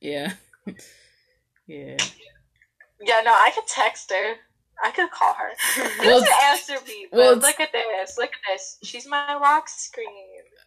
[0.00, 0.32] Yeah.
[1.66, 1.96] yeah.
[3.00, 4.34] Yeah, no, I could text her.
[4.82, 5.50] I could call her.
[5.74, 8.18] She Well, doesn't answer me, well, look at this.
[8.18, 8.78] Look at this.
[8.82, 10.06] She's my lock screen.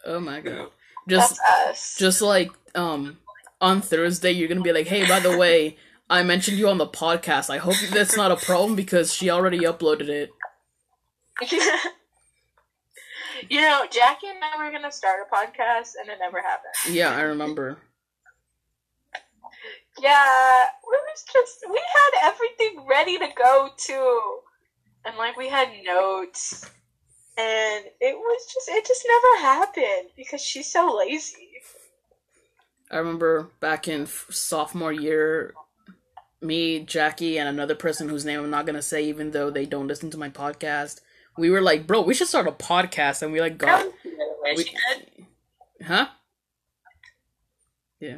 [0.05, 0.69] Oh my god.
[1.09, 1.95] Just That's us.
[1.99, 3.17] just like um
[3.59, 5.77] on Thursday you're gonna be like, hey, by the way,
[6.09, 7.49] I mentioned you on the podcast.
[7.49, 10.29] I hope that's not a problem because she already uploaded it.
[13.49, 16.95] you know, Jackie and I were gonna start a podcast, and it never happened.
[16.95, 17.77] Yeah, I remember.
[19.99, 24.39] Yeah, we was just we had everything ready to go too,
[25.05, 26.69] and like we had notes,
[27.37, 31.49] and it was just it just never happened because she's so lazy.
[32.89, 35.53] I remember back in f- sophomore year,
[36.41, 39.87] me, Jackie, and another person whose name I'm not gonna say, even though they don't
[39.87, 41.01] listen to my podcast.
[41.37, 43.85] We were like, bro, we should start a podcast, and we like got,
[44.55, 44.65] we,
[45.85, 46.07] huh?
[47.99, 48.17] Yeah,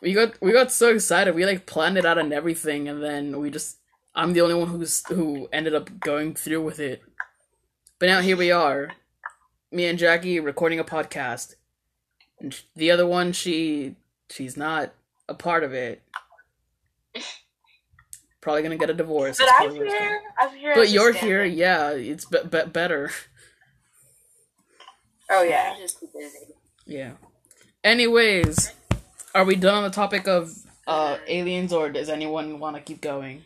[0.00, 1.34] we got we got so excited.
[1.34, 3.78] We like planned it out and everything, and then we just
[4.14, 7.02] I'm the only one who's who ended up going through with it.
[7.98, 8.92] But now here we are,
[9.70, 11.54] me and Jackie recording a podcast,
[12.40, 13.96] and the other one she
[14.30, 14.92] she's not
[15.28, 16.02] a part of it.
[18.44, 19.38] Probably gonna get a divorce.
[19.38, 20.20] But I'm here.
[20.38, 20.74] I'm here.
[20.74, 21.28] But you're stand-in.
[21.30, 21.90] here, yeah.
[21.92, 23.10] It's be- be- better,
[25.30, 25.74] Oh yeah.
[25.78, 26.52] Just too busy.
[26.86, 27.12] yeah.
[27.82, 28.72] Anyways,
[29.34, 30.52] are we done on the topic of
[30.86, 33.44] uh aliens, or does anyone want to keep going?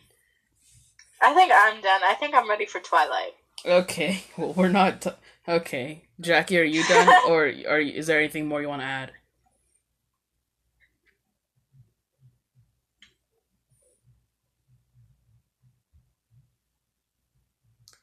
[1.21, 2.01] I think I'm done.
[2.03, 3.31] I think I'm ready for Twilight.
[3.65, 5.01] Okay, well we're not.
[5.01, 5.11] T-
[5.47, 8.85] okay, Jackie, are you done, or are you, is there anything more you want to
[8.85, 9.13] add?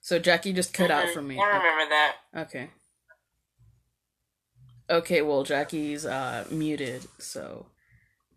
[0.06, 1.14] So Jackie just cut out Mhm.
[1.14, 1.36] from me.
[1.36, 2.16] I remember that.
[2.36, 2.70] Okay.
[4.88, 7.66] Okay, well Jackie's uh muted, so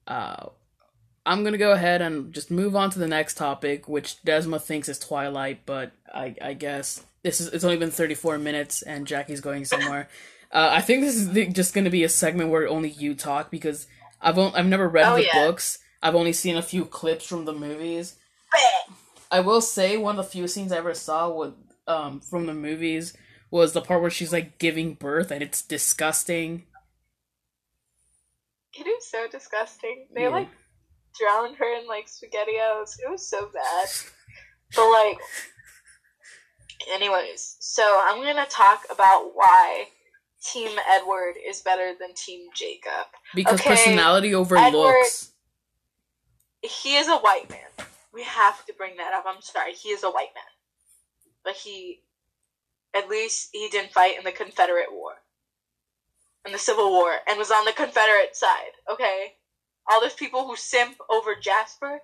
[0.08, 0.48] uh
[1.28, 4.90] I'm gonna go ahead and just move on to the next topic, which Desma thinks
[4.90, 9.42] is Twilight, but I I guess this is it's only been 34 minutes and Jackie's
[9.42, 10.10] going somewhere.
[10.52, 13.52] Uh, I think this is the, just gonna be a segment where only you talk
[13.52, 13.86] because
[14.20, 15.46] I've on, I've never read Oh, the yeah.
[15.46, 15.78] books.
[16.02, 18.16] I've only seen a few clips from the movies.
[18.52, 18.98] Bet.
[19.32, 21.54] I will say one of the few scenes I ever saw with
[21.88, 23.14] um from the movies
[23.52, 26.64] was the part where she's like giving birth and it's disgusting.
[28.74, 30.08] It is so disgusting.
[30.14, 30.30] They Yeah.
[30.30, 30.50] like
[31.20, 32.98] drowned her in like spaghettios.
[33.04, 33.90] It was so bad.
[34.76, 35.18] But like,
[36.94, 39.88] anyways, so I'm gonna talk about why
[40.44, 43.08] Team Edward is better than Team Jacob.
[43.36, 45.32] Because Okay, personality over Edward- looks.
[46.62, 47.88] He is a white man.
[48.14, 49.26] We have to bring that up.
[49.28, 49.74] I'm sorry.
[49.74, 50.44] He is a white man,
[51.44, 52.02] but he,
[52.96, 55.14] at least, he didn't fight in the Confederate War,
[56.46, 58.74] in the Civil War, and was on the Confederate side.
[58.92, 59.34] Okay,
[59.90, 62.00] all those people who simp over Jasper,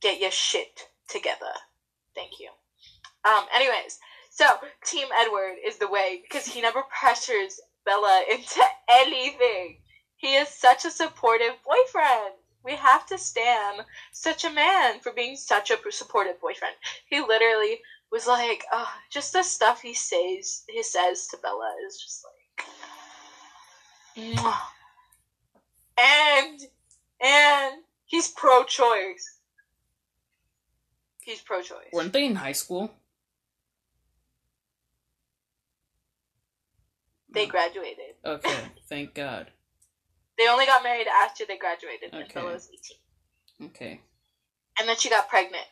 [0.00, 1.52] get your shit together.
[2.14, 2.50] Thank you.
[3.24, 3.44] Um.
[3.54, 3.98] Anyways,
[4.30, 4.46] so
[4.84, 9.78] Team Edward is the way because he never pressures Bella into anything.
[10.16, 12.34] He is such a supportive boyfriend.
[12.64, 13.80] We have to stand
[14.12, 16.74] such a man for being such a supportive boyfriend.
[17.08, 21.98] He literally was like, oh, just the stuff he says he says to Bella is
[21.98, 22.66] just like,
[24.36, 24.56] Mwah.
[25.98, 26.60] and
[27.20, 29.38] and he's pro-choice.
[31.22, 31.92] He's pro-choice.
[31.92, 32.92] Weren't they in high school?
[37.32, 38.14] They graduated.
[38.24, 38.58] Okay,
[38.88, 39.50] thank God.
[40.38, 42.32] They only got married after they graduated, Okay.
[42.34, 43.68] Bella was eighteen.
[43.70, 44.00] Okay.
[44.78, 45.66] And then she got pregnant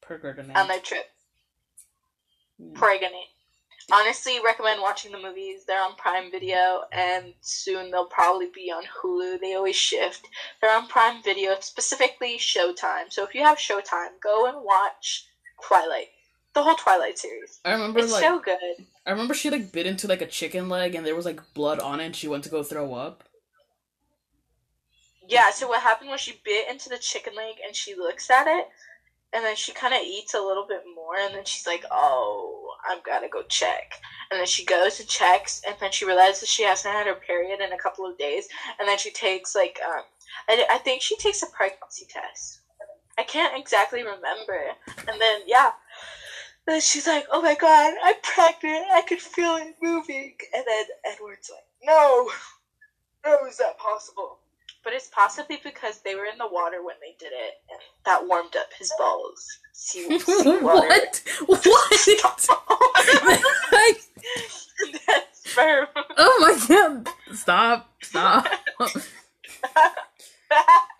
[0.00, 0.56] Pregnant.
[0.56, 1.06] on their trip.
[2.60, 2.74] Mm.
[2.74, 3.14] pregnant.
[3.92, 5.64] Honestly, recommend watching the movies.
[5.66, 9.40] They're on Prime Video, and soon they'll probably be on Hulu.
[9.40, 10.26] They always shift.
[10.60, 13.10] They're on Prime Video, specifically Showtime.
[13.12, 15.26] So if you have Showtime, go and watch
[15.62, 16.08] Twilight,
[16.54, 17.60] the whole Twilight series.
[17.64, 18.86] I remember It's like so good.
[19.06, 21.78] I remember she like bit into like a chicken leg and there was like blood
[21.78, 23.22] on it and she went to go throw up.
[25.28, 25.50] Yeah.
[25.50, 28.68] So what happened was she bit into the chicken leg, and she looks at it,
[29.32, 32.74] and then she kind of eats a little bit more, and then she's like, "Oh,
[32.88, 34.00] I've got to go check."
[34.30, 37.60] And then she goes and checks, and then she realizes she hasn't had her period
[37.60, 38.48] in a couple of days,
[38.78, 40.02] and then she takes like um,
[40.48, 42.60] I, I think she takes a pregnancy test.
[43.18, 44.60] I can't exactly remember,
[45.08, 45.72] and then yeah.
[46.66, 48.86] Then she's like, "Oh my god, I'm pregnant!
[48.92, 52.30] I can feel it moving." And then Edward's like, "No,
[53.24, 54.40] no, is that possible?"
[54.86, 58.28] But it's possibly because they were in the water when they did it, and that
[58.28, 59.44] warmed up his balls.
[59.72, 61.22] Sea, sea what?
[61.46, 61.90] What?
[65.08, 65.88] That's sperm.
[66.16, 67.08] oh my god!
[67.34, 67.90] Stop!
[68.00, 68.46] Stop!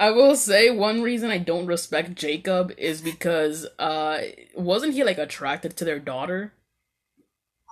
[0.00, 4.20] I will say one reason I don't respect Jacob is because uh
[4.56, 6.52] wasn't he like attracted to their daughter?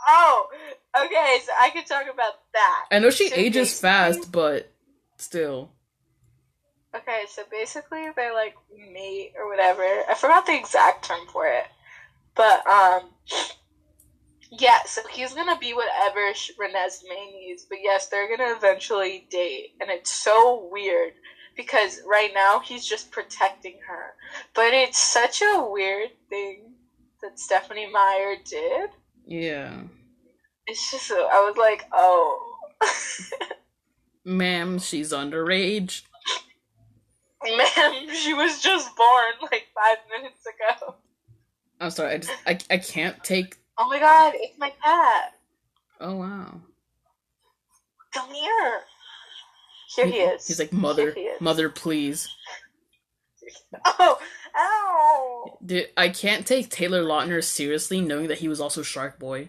[0.07, 0.47] oh,
[0.97, 1.39] okay.
[1.45, 2.85] So I could talk about that.
[2.93, 4.71] I know she So ages fast, but
[5.19, 5.74] still.
[6.95, 8.55] Okay, so basically they like
[8.93, 9.83] mate or whatever.
[9.83, 11.65] I forgot the exact term for it,
[12.37, 13.11] but um,
[14.51, 14.79] yeah.
[14.87, 20.13] So he's gonna be whatever Renesmee needs, but yes, they're gonna eventually date, and it's
[20.13, 21.15] so weird
[21.57, 24.15] because right now he's just protecting her,
[24.55, 26.75] but it's such a weird thing
[27.23, 28.91] that Stephanie Meyer did.
[29.27, 29.81] Yeah.
[30.67, 32.57] It's just I was like, oh.
[34.25, 36.03] Ma'am, she's underage.
[37.57, 40.95] Ma'am, she was just born like five minutes ago.
[41.81, 45.35] I'm sorry, I just I, I can't take Oh my god, it's my cat.
[46.01, 46.61] Oh wow.
[48.13, 48.81] Come here.
[49.97, 50.47] Here he is.
[50.47, 52.29] He's like, Mother, he mother, please.
[53.85, 54.19] Oh,
[54.57, 55.59] ow.
[55.65, 59.49] Dude, I can't take Taylor Lautner seriously knowing that he was also Shark Boy.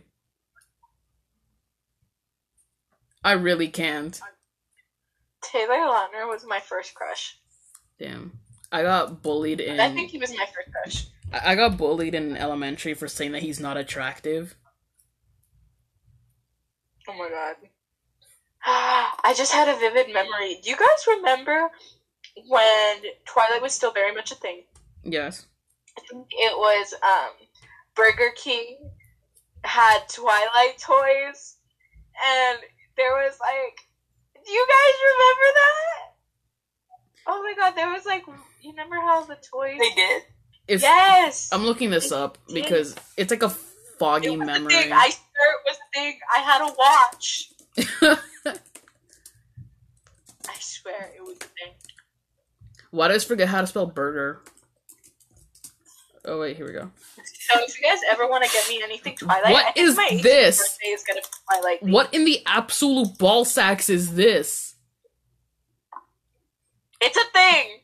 [3.23, 4.19] I really can't.
[5.43, 7.37] Taylor Lautner was my first crush.
[7.99, 8.39] Damn.
[8.71, 11.07] I got bullied in I think he was my first crush.
[11.43, 14.55] I got bullied in elementary for saying that he's not attractive.
[17.07, 17.55] Oh my god.
[18.65, 20.59] I just had a vivid memory.
[20.63, 21.69] Do you guys remember
[22.47, 24.63] when Twilight was still very much a thing?
[25.03, 25.45] Yes.
[25.97, 27.31] I think it was um,
[27.95, 28.77] Burger King
[29.63, 31.57] had Twilight toys,
[32.27, 32.59] and
[32.97, 33.77] there was like,
[34.45, 36.04] do you guys remember that?
[37.27, 38.23] Oh my god, there was like,
[38.61, 39.77] you remember how the toys?
[39.79, 40.23] They did.
[40.67, 41.49] It's yes.
[41.51, 44.73] I'm looking this up because it's like a foggy it was a memory.
[44.73, 44.91] thing.
[44.91, 46.19] I swear it was a thing.
[46.35, 47.51] I had a watch.
[50.47, 51.73] I swear it was a thing.
[52.91, 54.41] Why did I forget how to spell burger?
[56.27, 56.89] Oh wait, here we go.
[57.51, 59.95] So if you guys ever want to get me anything Twilight, What I think is
[59.97, 60.59] my this?
[60.83, 61.27] is gonna be
[61.61, 61.83] Twilight.
[61.83, 64.74] What in the absolute ball sacks is this?
[67.01, 67.79] It's a thing.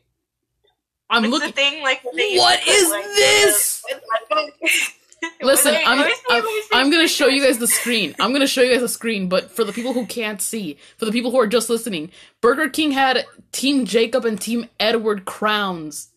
[1.09, 1.49] I'm it's looking.
[1.49, 1.83] a thing.
[1.83, 3.83] Like when they used What is like, this?
[5.41, 6.69] Listen, I'm, let me see, I'm, let me see.
[6.73, 8.15] I'm gonna show you guys the screen.
[8.19, 11.05] I'm gonna show you guys the screen, but for the people who can't see, for
[11.05, 16.09] the people who are just listening, Burger King had Team Jacob and Team Edward crowns.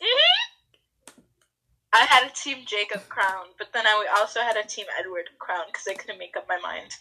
[0.00, 1.20] Mm-hmm.
[1.92, 5.64] I had a Team Jacob crown, but then I also had a Team Edward crown
[5.66, 6.96] because I couldn't make up my mind.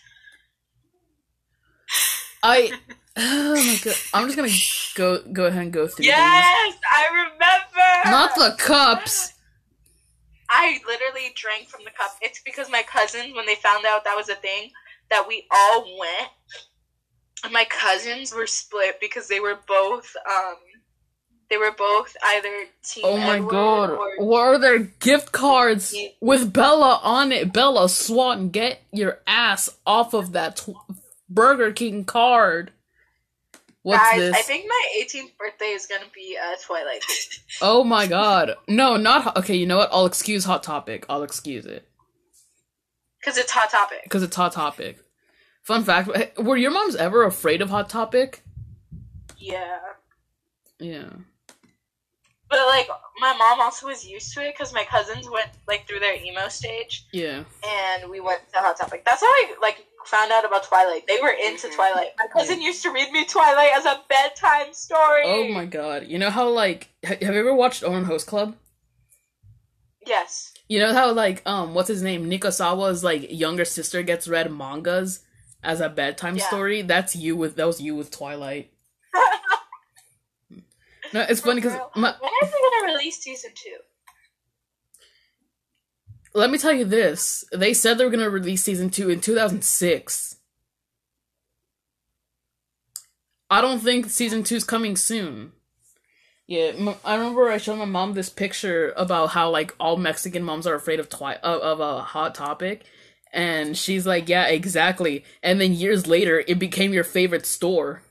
[2.43, 2.71] I,
[3.17, 4.51] oh my god, I'm just gonna
[4.95, 8.09] go go ahead and go through Yes, I remember.
[8.09, 9.33] Not the cups.
[10.51, 12.11] I literally drank from the cup.
[12.21, 14.69] It's because my cousins, when they found out that was a thing,
[15.09, 16.29] that we all went.
[17.43, 20.55] And my cousins were split because they were both, um,
[21.49, 23.03] they were both either team.
[23.05, 27.53] Oh my Edward god, Or, what are their gift cards with Bella on it?
[27.53, 30.75] Bella Swan, get your ass off of that tw-
[31.34, 32.71] Burger King card.
[33.84, 34.36] What's guys, this?
[34.36, 37.03] I think my 18th birthday is gonna be uh, Twilight.
[37.63, 38.55] Oh my god.
[38.67, 39.38] No, not hot.
[39.38, 39.89] Okay, you know what?
[39.91, 41.05] I'll excuse Hot Topic.
[41.09, 41.88] I'll excuse it.
[43.19, 44.01] Because it's Hot Topic.
[44.03, 44.99] Because it's Hot Topic.
[45.63, 46.09] Fun fact
[46.39, 48.43] were your moms ever afraid of Hot Topic?
[49.38, 49.77] Yeah.
[50.79, 51.09] Yeah.
[52.49, 52.88] But, like,
[53.19, 56.49] my mom also was used to it because my cousins went, like, through their emo
[56.49, 57.05] stage.
[57.13, 57.43] Yeah.
[57.65, 59.03] and we went to Hot Topic.
[59.05, 61.06] That's how I like found out about Twilight.
[61.08, 61.76] They were into Mhm.
[61.76, 62.10] Twilight.
[62.18, 65.24] My cousin used to read me Twilight as a bedtime story.
[65.26, 66.08] Oh my god.
[66.08, 68.56] You know how, like, ha- have you ever watched Ouran Host Club?
[70.06, 70.54] Yes.
[70.68, 72.30] You know how, like, um, what's his name?
[72.30, 75.20] Nekozawa's, like, younger sister gets read mangas
[75.64, 76.47] as a bedtime Yeah.
[76.47, 76.82] story?
[76.82, 78.72] That's you with, that was you with Twilight.
[81.14, 83.76] No, it's funny because when are they gonna release season two?
[86.34, 87.43] Let me tell you this.
[87.51, 90.38] They said they were going to release season two in 2006.
[93.49, 95.51] I don't think season two's coming soon.
[96.47, 100.67] Yeah, I remember I showed my mom this picture about how like all Mexican moms
[100.67, 102.84] are afraid of twi- of, of a hot topic,
[103.32, 108.01] and she's like, "Yeah, exactly." And then years later, it became your favorite store.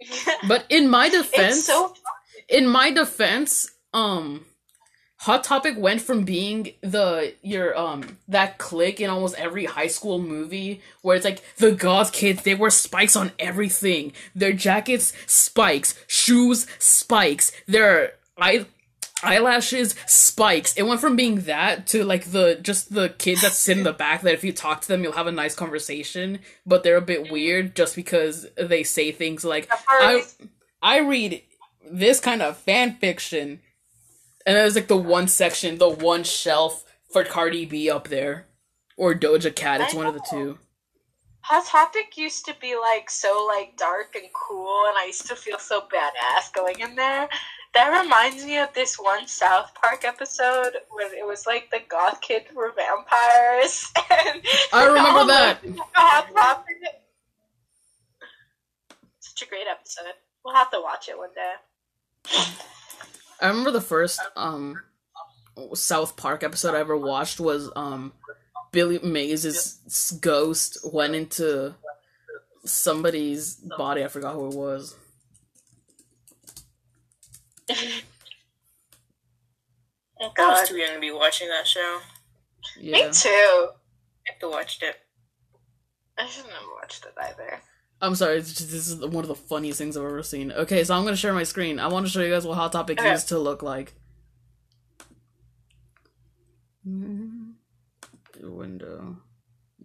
[0.46, 1.94] But in my defense, so
[2.48, 4.44] in my defense, um
[5.22, 10.18] Hot Topic went from being the your um that clique in almost every high school
[10.20, 14.12] movie where it's like the goth kids they wear spikes on everything.
[14.34, 18.66] Their jackets spikes, shoes spikes, their eye
[19.22, 20.74] eyelashes spikes.
[20.74, 23.92] It went from being that to like the just the kids that sit in the
[23.92, 27.02] back that if you talk to them you'll have a nice conversation, but they're a
[27.02, 30.22] bit weird just because they say things like I
[30.80, 31.42] I read
[31.90, 33.60] this kind of fan fiction,
[34.48, 36.82] and there's like the one section, the one shelf
[37.12, 38.46] for Cardi B up there,
[38.96, 39.82] or Doja Cat.
[39.82, 40.58] It's I one of the two.
[41.42, 45.36] Hot Topic used to be like so like dark and cool, and I used to
[45.36, 47.28] feel so badass going in there.
[47.74, 52.22] That reminds me of this one South Park episode when it was like the goth
[52.22, 53.92] kids were vampires.
[54.10, 54.42] And
[54.72, 55.58] I remember that.
[55.92, 56.76] Hot Topic.
[59.20, 60.14] Such a great episode.
[60.42, 62.64] We'll have to watch it one day.
[63.40, 64.80] I remember the first um
[65.74, 68.12] South Park episode I ever watched was um
[68.72, 71.74] Billy Mays' ghost went into
[72.64, 74.04] somebody's body.
[74.04, 74.96] I forgot who it was.
[80.20, 82.00] Oh I was too young to be watching that show.
[82.76, 83.06] Yeah.
[83.06, 83.28] Me too.
[83.28, 83.70] I
[84.32, 84.96] have to watch it.
[86.18, 87.60] I shouldn't have watched it either.
[88.00, 90.52] I'm sorry, just, this is one of the funniest things I've ever seen.
[90.52, 91.80] Okay, so I'm gonna share my screen.
[91.80, 93.10] I want to show you guys what Hot Topic Okay.
[93.10, 93.94] used to look like.
[96.84, 99.16] Your window.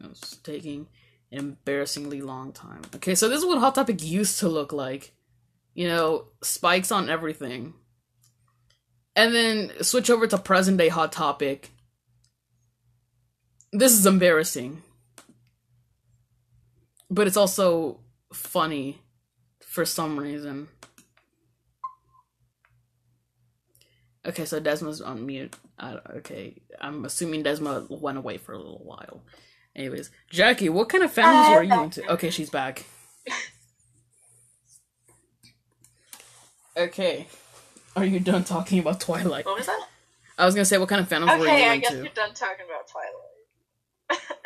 [0.03, 0.87] It's taking
[1.31, 2.81] an embarrassingly long time.
[2.95, 5.13] Okay, so this is what Hot Topic used to look like.
[5.73, 7.73] You know, spikes on everything.
[9.15, 11.71] And then switch over to present day Hot Topic.
[13.71, 14.83] This is embarrassing
[17.13, 17.99] but it's also
[18.33, 18.99] funny
[19.65, 20.67] for some reason.
[24.25, 25.55] Okay, so Desma's on mute.
[25.77, 29.21] Uh, okay, I'm assuming Desma went away for a little while.
[29.75, 32.11] Anyways, Jackie, what kind of families were you into?
[32.13, 32.85] Okay, she's back.
[36.75, 37.27] Okay,
[37.95, 39.45] are you done talking about Twilight?
[39.45, 39.87] What was that?
[40.39, 41.53] I was gonna say, what kind of fandoms were you into?
[41.53, 44.21] Okay, I guess we're done talking about Twilight.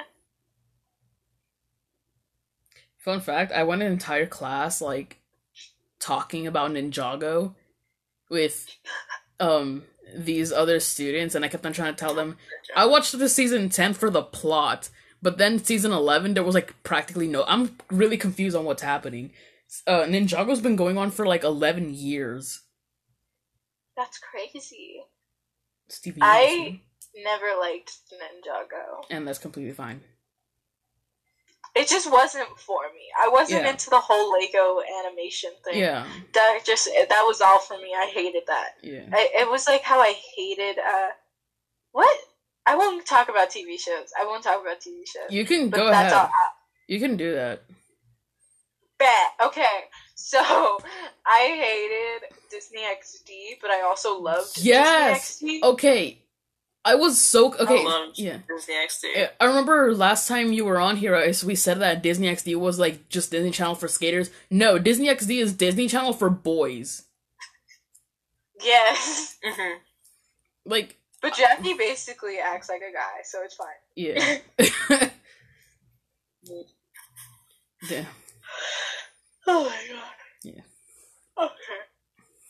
[3.08, 5.22] Fun fact: I went an entire class like
[5.98, 7.56] talking about Ninjago
[8.30, 8.68] with
[9.40, 9.84] um
[10.14, 12.36] these other students and I kept on trying to tell them
[12.76, 14.90] I watched the season 10 for the plot,
[15.22, 19.32] but then season 11 there was like practically no I'm really confused on what's happening.
[19.88, 22.64] Uh Ninjago's been going on for like 11 years.
[23.96, 25.04] That's crazy.
[25.88, 26.82] Stevie I
[27.16, 29.06] never liked Ninjago.
[29.10, 30.02] and that's completely fine.
[31.82, 33.06] It just wasn't for me.
[33.24, 33.72] I wasn't Yeah.
[33.72, 35.78] into the whole Lego animation thing.
[35.80, 36.06] Yeah.
[36.34, 37.94] That just that was all for me.
[37.96, 38.70] I hated that.
[38.82, 39.06] Yeah.
[39.14, 41.10] I, it was like how I hated uh
[41.92, 42.18] what?
[42.66, 44.10] I won't talk about TV shows.
[44.20, 45.30] I won't talk about TV shows.
[45.32, 46.14] You can go that's ahead.
[46.14, 46.26] all.
[46.28, 46.50] I,
[46.88, 47.64] You can do that.
[48.98, 49.28] bet.
[49.42, 49.78] Okay.
[50.16, 50.40] So
[51.26, 55.40] I hated Disney XD, but I also loved Yes!
[55.40, 55.64] Disney XD.
[55.74, 56.18] Okay.
[56.88, 57.82] I was so okay.
[57.82, 58.38] I love Yeah.
[58.48, 59.04] Disney XD.
[59.14, 62.56] Yeah, I remember last time you were on here, uh, we said that Disney XD
[62.56, 64.30] was like just Disney Channel for skaters.
[64.50, 67.04] No, Disney XD is Disney Channel for boys.
[68.64, 69.38] Yes.
[69.44, 69.80] hmm
[70.66, 73.68] Like, But Jackie basically acts like a guy, so it's fine.
[73.96, 74.38] yeah.
[77.90, 78.06] yeah.
[79.50, 80.12] Oh my god.
[80.44, 80.62] Yeah.
[81.38, 81.54] Okay.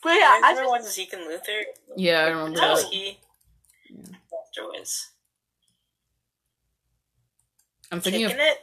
[0.02, 1.60] But yeah, I remember just when Zeke and Luther,
[1.96, 2.84] Yeah, I remember that.
[4.48, 5.10] Afterwards.
[7.90, 8.58] I'm thinking Kicking of it?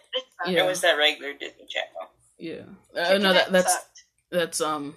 [0.48, 0.66] Yeah.
[0.66, 2.10] Was that regular Disney Channel?
[2.38, 2.64] yeah.
[2.96, 4.04] Uh, no, that that's sucked.
[4.32, 4.96] that's um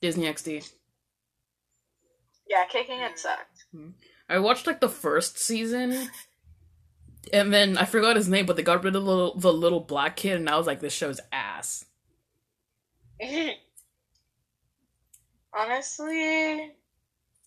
[0.00, 0.70] Disney XD.
[2.48, 3.64] yeah, kicking it sucked.
[4.28, 6.08] I watched like the first season,
[7.32, 9.80] and then I forgot his name, but they got rid of the little, the little
[9.80, 11.84] black kid, and I was like, this show's ass.
[15.54, 16.72] Honestly,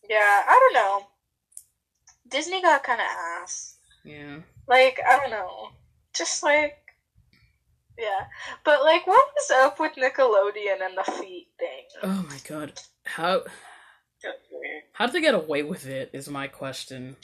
[0.08, 1.08] yeah, I don't know.
[2.30, 3.08] Disney got kind of
[3.44, 3.78] ass.
[4.04, 4.38] Yeah.
[4.68, 5.70] Like, I don't know.
[6.14, 6.78] Just like,
[7.98, 8.26] yeah.
[8.64, 11.86] But like, what was up with Nickelodeon and the feet thing?
[12.04, 12.80] Oh my god.
[13.06, 13.44] How
[14.94, 16.10] how did they get away with it?
[16.14, 17.16] Is my question.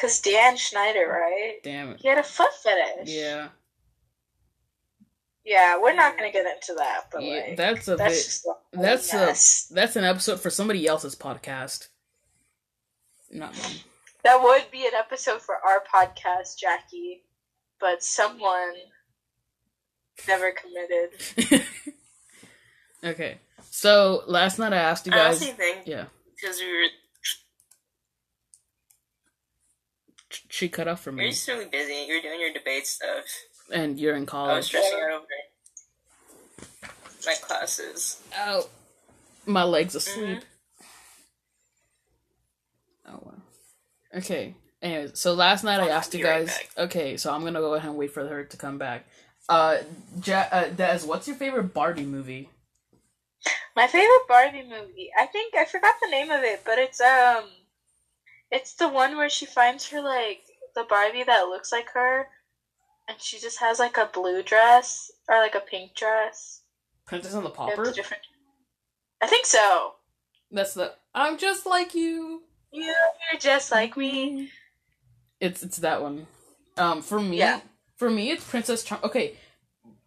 [0.00, 1.56] Cause Dan Schneider, right?
[1.62, 2.00] Damn it.
[2.00, 3.08] He had a foot fetish.
[3.14, 3.48] Yeah.
[5.44, 8.24] Yeah, we're not gonna get into that, but yeah like, that's a that's bit.
[8.24, 11.88] just that's a- That's an episode for somebody else's podcast.
[13.30, 13.76] Not mine.
[14.24, 17.22] That would be an episode for our podcast, Jackie,
[17.80, 18.74] but someone
[20.28, 21.64] never committed.
[23.04, 23.38] okay.
[23.70, 25.26] So last night I asked you I guys.
[25.42, 26.04] honestly think Yeah.
[26.40, 26.88] because we were
[30.48, 32.04] She cut off for we were me, just really busy.
[32.06, 33.24] You're doing your debate stuff.
[33.72, 34.52] and you're in college.
[34.52, 35.26] I was stressing out over
[37.26, 38.20] my classes.
[38.38, 38.68] Oh,
[39.46, 40.42] My legs asleep.
[43.06, 43.34] Oh wow.
[44.14, 44.54] Okay.
[44.82, 46.46] Anyways, so last night I I'll asked you guys.
[46.46, 46.70] back.
[46.78, 49.04] Okay, so I'm gonna go ahead and wait for her to come back.
[49.48, 49.78] Uh,
[50.24, 52.48] ja- uh Des, what's your favorite Barbie movie?
[53.76, 55.10] My favorite Barbie movie.
[55.18, 57.44] I think I forgot the name of it, but it's um,
[58.50, 60.40] it's the one where she finds her like
[60.74, 62.26] the Barbie that looks like her,
[63.08, 66.62] and she just has like a blue dress or like a pink dress.
[67.06, 67.92] Princess and the It's Pauper.
[67.92, 68.22] different.
[69.22, 69.94] I think so.
[70.50, 70.94] That's the.
[71.14, 72.42] I'm just like you.
[72.72, 72.94] You're
[73.38, 74.50] just like me.
[75.40, 76.26] It's it's that one.
[76.76, 77.60] Um, for me, Yeah.
[77.96, 79.00] for me, it's Princess Charm.
[79.04, 79.34] Okay,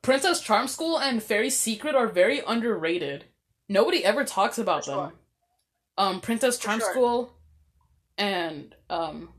[0.01, 3.25] Princess Charm School and Fairy Secret are very underrated.
[3.69, 5.13] Nobody ever talks about them.
[5.97, 6.91] Um, Princess Charm sure.
[6.91, 7.33] School
[8.17, 9.29] and um,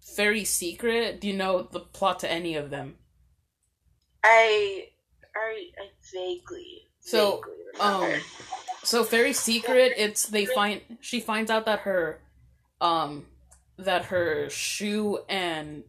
[0.00, 1.20] Fairy Secret.
[1.20, 2.96] Do you know the plot to any of them?
[4.22, 4.88] I,
[5.36, 7.42] I, I vaguely, So,
[7.76, 8.14] vaguely.
[8.16, 8.20] Um,
[8.82, 12.20] so Fairy Secret, it's they find she finds out that her,
[12.84, 13.24] um,
[13.78, 15.84] that her shoe and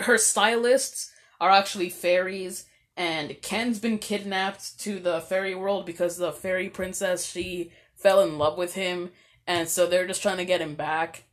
[0.00, 1.10] her stylists
[1.40, 2.66] are actually fairies,
[2.96, 8.38] and Ken's been kidnapped to the fairy world because the fairy princess she fell in
[8.38, 9.10] love with him,
[9.46, 11.24] and so they're just trying to get him back.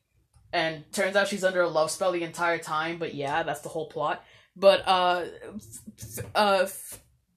[0.52, 3.70] And turns out she's under a love spell the entire time, but yeah, that's the
[3.70, 4.26] whole plot.
[4.56, 5.26] But uh,
[6.36, 6.68] uh,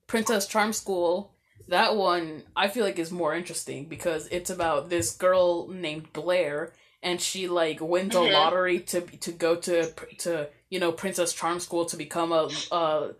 [0.07, 1.34] Princess Charm School,
[1.67, 6.73] that one I feel like is more interesting because it's about this girl named Blair,
[7.01, 8.33] and she like wins a Mhm.
[8.33, 13.13] lottery to to go to to you know Princess Charm School to become a uh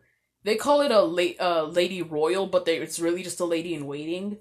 [0.44, 3.74] they call it a late uh lady royal, but they it's really just a lady
[3.74, 4.38] in waiting.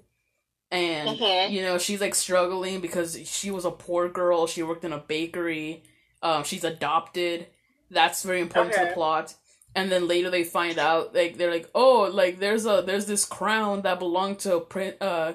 [0.71, 1.51] And Mhm.
[1.51, 4.47] you know she's like struggling because she was a poor girl.
[4.47, 5.83] She worked in a bakery.
[6.21, 7.47] Um, she's adopted.
[7.91, 9.35] That's very important to the plot
[9.75, 13.25] and then later they find out like they're like oh like there's a there's this
[13.25, 15.33] crown that belonged to Prin- uh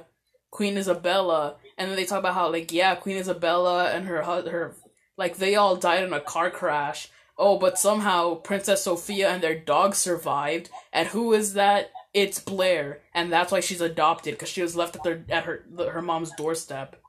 [0.51, 1.57] queen isabella.
[1.78, 4.74] And then they talk about how like yeah queen isabella and her her
[5.16, 7.09] like they all died in a car crash.
[7.38, 10.70] Oh but somehow princess sophia and their dog survived.
[10.93, 11.91] And who is that?
[12.12, 15.64] It's Blair, and that's why she's adopted because she was left at their at her
[15.78, 16.99] her mom's doorstep.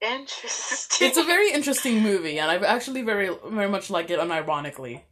[0.00, 1.08] Interesting.
[1.08, 5.02] It's a very interesting movie, and I actually very very much like it unironically.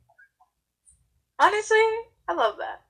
[1.38, 1.84] Honestly,
[2.28, 2.82] I love that.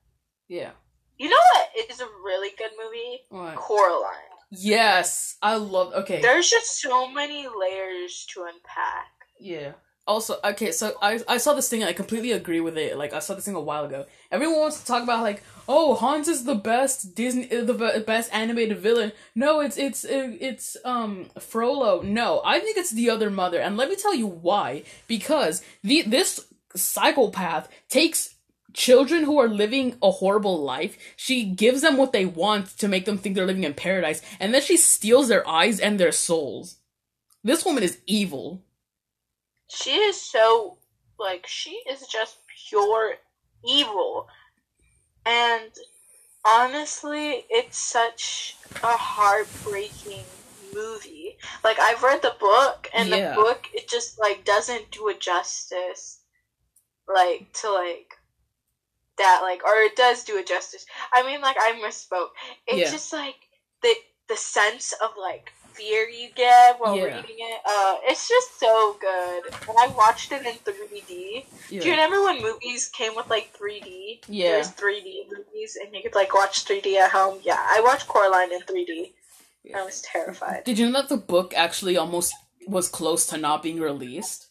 [0.48, 0.70] Yeah.
[1.18, 1.68] You know what?
[1.74, 3.20] It is a really good movie.
[3.30, 3.56] What?
[3.56, 4.36] Coraline.
[4.50, 5.92] Yes, I love.
[5.94, 6.20] Okay.
[6.20, 9.10] There's just so many layers to unpack.
[9.40, 9.72] Yeah.
[10.06, 12.96] Also, okay, so I I saw this thing I completely agree with it.
[12.96, 14.06] Like I saw this thing a while ago.
[14.30, 18.32] Everyone wants to talk about like, oh, Hans is the best Disney, uh, the best
[18.32, 19.10] animated villain.
[19.34, 22.02] No, it's it's uh, it's um Frollo.
[22.02, 24.84] No, I think it's the other mother, and let me tell you why.
[25.08, 26.46] Because the this
[26.76, 28.36] psychopath takes
[28.74, 30.96] children who are living a horrible life.
[31.16, 34.54] She gives them what they want to make them think they're living in paradise, and
[34.54, 36.76] then she steals their eyes and their souls.
[37.42, 38.62] This woman is evil.
[39.68, 40.78] She is so
[41.18, 42.38] like she is just
[42.68, 43.14] pure
[43.64, 44.28] evil.
[45.24, 45.72] And
[46.44, 50.24] honestly, it's such a heartbreaking
[50.74, 51.36] movie.
[51.64, 53.34] Like I've read the book and Yeah.
[53.34, 56.20] the book it just like doesn't do it justice
[57.08, 58.14] like to like
[59.16, 60.84] that like or it does do it justice.
[61.12, 62.28] I mean like I misspoke.
[62.66, 62.90] It's Yeah.
[62.90, 63.36] just like
[63.82, 63.94] the
[64.28, 67.04] the sense of like fear you get while Yeah.
[67.16, 67.60] reading it.
[67.64, 69.44] Uh it's just so good.
[69.68, 71.46] And I watched it in 3D.
[71.70, 71.80] Yeah.
[71.80, 74.22] Do you remember when movies came with like 3D?
[74.28, 74.52] Yeah.
[74.52, 77.40] There's 3D movies and you could like watch 3D at home.
[77.42, 79.12] Yeah, I watched Coraline in 3D.
[79.74, 80.62] I was terrified.
[80.64, 82.32] Did you know that the book actually almost
[82.68, 84.46] was close to not being released?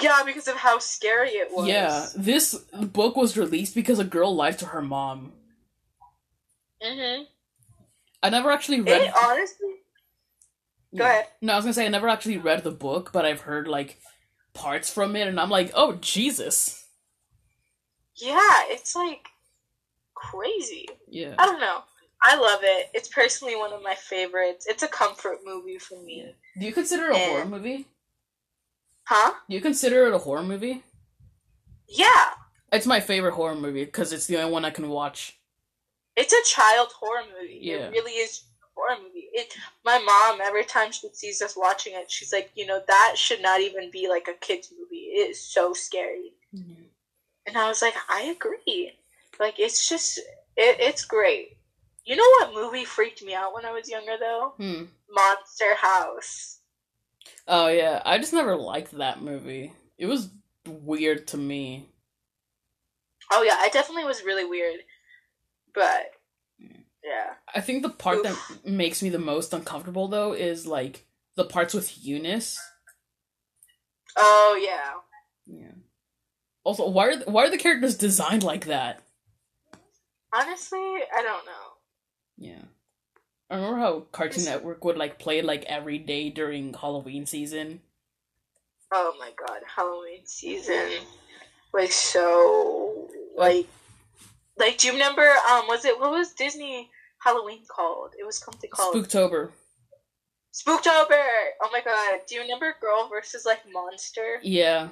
[0.00, 1.68] Yeah, because of how scary it was.
[1.68, 5.32] Yeah, this book was released because a girl lied to her mom.
[6.82, 7.26] Mhm.
[8.22, 9.02] I never actually read.
[9.02, 9.74] It honestly.
[10.96, 11.26] Go ahead.
[11.40, 13.98] No, I was gonna say I never actually read the book, but I've heard like
[14.54, 16.84] parts from it, and I'm like, oh Jesus.
[18.16, 19.28] Yeah, it's like
[20.14, 20.88] crazy.
[21.08, 21.34] Yeah.
[21.38, 21.82] I don't know.
[22.22, 22.90] I love it.
[22.92, 24.66] It's personally one of my favorites.
[24.68, 26.34] It's a comfort movie for me.
[26.58, 27.28] Do you consider it a Yeah.
[27.30, 27.86] horror movie?
[29.04, 29.32] Huh?
[29.48, 30.82] Do you consider it a horror movie?
[31.88, 32.30] Yeah.
[32.72, 35.38] It's my favorite horror movie because it's the only one I can watch.
[36.16, 37.58] It's a child horror movie.
[37.62, 37.86] Yeah.
[37.86, 39.19] It really is a horror movie.
[39.32, 39.54] It
[39.84, 43.42] my mom, every time she sees us watching it, she's like, you know, that should
[43.42, 45.10] not even be like a kids movie.
[45.12, 46.32] It is so scary.
[47.46, 48.92] And I was like, I agree.
[49.38, 51.56] Like it's just it, it's great.
[52.04, 54.54] You know what movie freaked me out when I was younger though?
[54.56, 54.84] Hmm.
[55.10, 56.58] Monster House.
[57.48, 59.72] Oh yeah, I just never liked that movie.
[59.98, 60.30] It was
[60.66, 61.88] weird to me.
[63.32, 64.80] Oh yeah, it definitely was really weird.
[65.74, 66.12] But
[67.04, 67.34] yeah.
[67.54, 68.24] I think the part Oof.
[68.24, 72.60] that makes me the most uncomfortable though is like the parts with Eunice.
[74.16, 74.92] Oh yeah.
[75.46, 75.72] Yeah.
[76.64, 79.02] Also, why are why are the characters designed like that?
[80.32, 81.52] Honestly, I don't know.
[82.36, 82.62] Yeah.
[83.50, 87.80] I remember how Cartoon Network would like play like every day during Halloween season.
[88.92, 90.90] Oh my god, Halloween season
[91.72, 93.66] was so like
[94.60, 96.90] like do you remember um was it what was Disney
[97.22, 98.12] Halloween called?
[98.18, 99.50] It was something called Spooktober.
[100.54, 101.24] Spooktober.
[101.62, 102.20] Oh my god.
[102.28, 104.38] Do you remember Girl versus like Monster?
[104.42, 104.88] Yeah.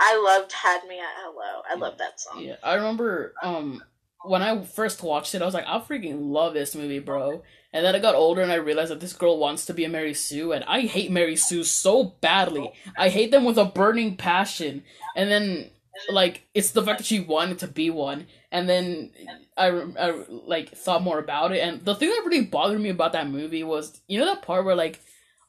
[0.00, 1.62] I loved Had Me at Hello.
[1.70, 2.42] I love that song.
[2.42, 2.56] Yeah.
[2.62, 3.82] I remember um
[4.24, 7.42] when I first watched it, I was like, I freaking love this movie, bro.
[7.72, 9.88] And then I got older and I realized that this girl wants to be a
[9.88, 12.72] Mary Sue, and I hate Mary Sue so badly.
[12.96, 14.82] I hate them with a burning passion.
[15.14, 15.70] And then,
[16.10, 18.26] like, it's the fact that she wanted to be one.
[18.52, 19.12] And then
[19.56, 19.68] I,
[19.98, 23.28] I like thought more about it, and the thing that really bothered me about that
[23.28, 25.00] movie was, you know, that part where like,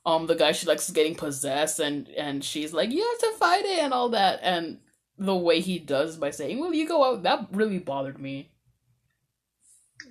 [0.05, 3.37] um, the guy she likes is getting possessed, and and she's like, you have to
[3.37, 4.79] fight it and all that, and
[5.17, 8.51] the way he does by saying, "Well, you go out," that really bothered me.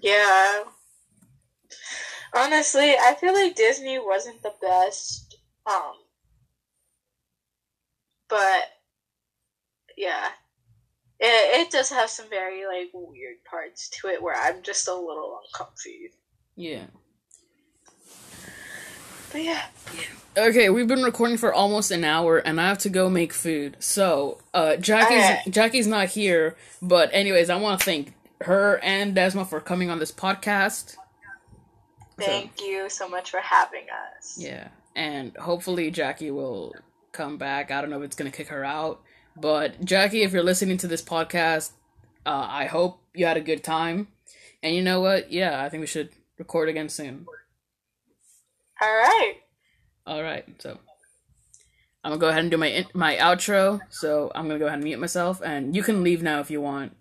[0.00, 0.64] Yeah.
[2.34, 5.36] Honestly, I feel like Disney wasn't the best.
[5.66, 5.94] Um
[8.28, 8.73] but
[9.96, 10.28] yeah.
[11.20, 14.94] It it does have some very like weird parts to it where I'm just a
[14.94, 16.10] little uncomfy.
[16.56, 16.84] Yeah.
[19.32, 19.62] But yeah.
[20.36, 23.76] Okay, we've been recording for almost an hour, and I have to go make food.
[23.78, 25.42] So, uh, Jackie's Okay.
[25.50, 30.00] Jackie's not here, but anyways, I want to thank her and Desma for coming on
[30.00, 30.96] this podcast.
[32.18, 33.86] Thank you so much for having
[34.18, 34.36] us.
[34.38, 36.74] Yeah, and hopefully Jackie will
[37.12, 37.70] come back.
[37.70, 39.02] I don't know if it's gonna kick her out,
[39.36, 41.72] but Jackie, if you're listening to this podcast,
[42.26, 44.08] uh, I hope you had a good time.
[44.62, 45.30] And you know what?
[45.32, 47.26] Yeah, I think we should record again soon.
[48.80, 49.34] All right.
[50.06, 50.78] All right, so
[52.02, 53.80] I'm gonna go ahead and do my in- my outro.
[53.90, 56.60] So I'm gonna go ahead and mute myself, and you can leave now if you
[56.60, 56.94] want.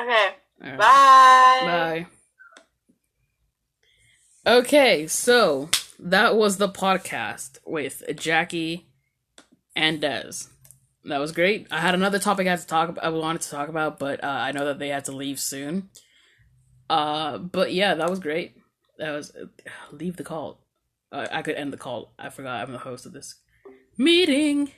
[0.00, 0.28] Okay.
[0.60, 0.78] Right.
[0.78, 1.60] Bye.
[1.64, 2.06] Bye.
[4.46, 8.86] Okay, so that was the podcast with Jackie
[9.74, 10.46] and Des.
[11.06, 11.68] That was great.
[11.70, 13.04] I had another topic I had to talk about.
[13.04, 15.88] I wanted to talk about, but uh, I know that they had to leave soon.
[16.90, 18.56] Uh, but yeah, that was great.
[18.98, 19.46] That was uh,
[19.92, 20.60] leave the call.
[21.12, 22.12] Uh, I could end the call.
[22.18, 23.36] I forgot I'm the host of this
[23.96, 24.72] meeting.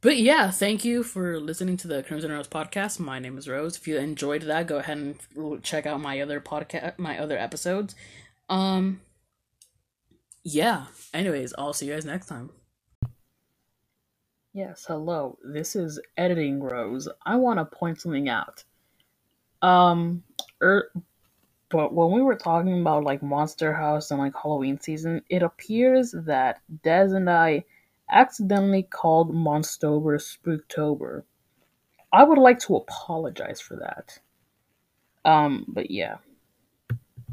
[0.00, 2.98] But yeah, thank you for listening to the Crimson Rose podcast.
[2.98, 3.76] My name is Rose.
[3.76, 7.94] If you enjoyed that, go ahead and check out my other podcast, my other episodes.
[8.48, 9.00] Um,
[10.44, 10.86] yeah.
[11.12, 12.50] Anyways, I'll see you guys next time.
[14.56, 15.36] Yes, hello.
[15.44, 17.10] This is editing Rose.
[17.26, 18.64] I want to point something out.
[19.60, 20.22] Um,
[20.62, 20.90] er,
[21.68, 26.14] but when we were talking about like Monster House and like Halloween season, it appears
[26.24, 27.64] that Des and I
[28.10, 31.24] accidentally called Monstober Spooktober.
[32.10, 34.18] I would like to apologize for that.
[35.30, 36.16] Um, but yeah.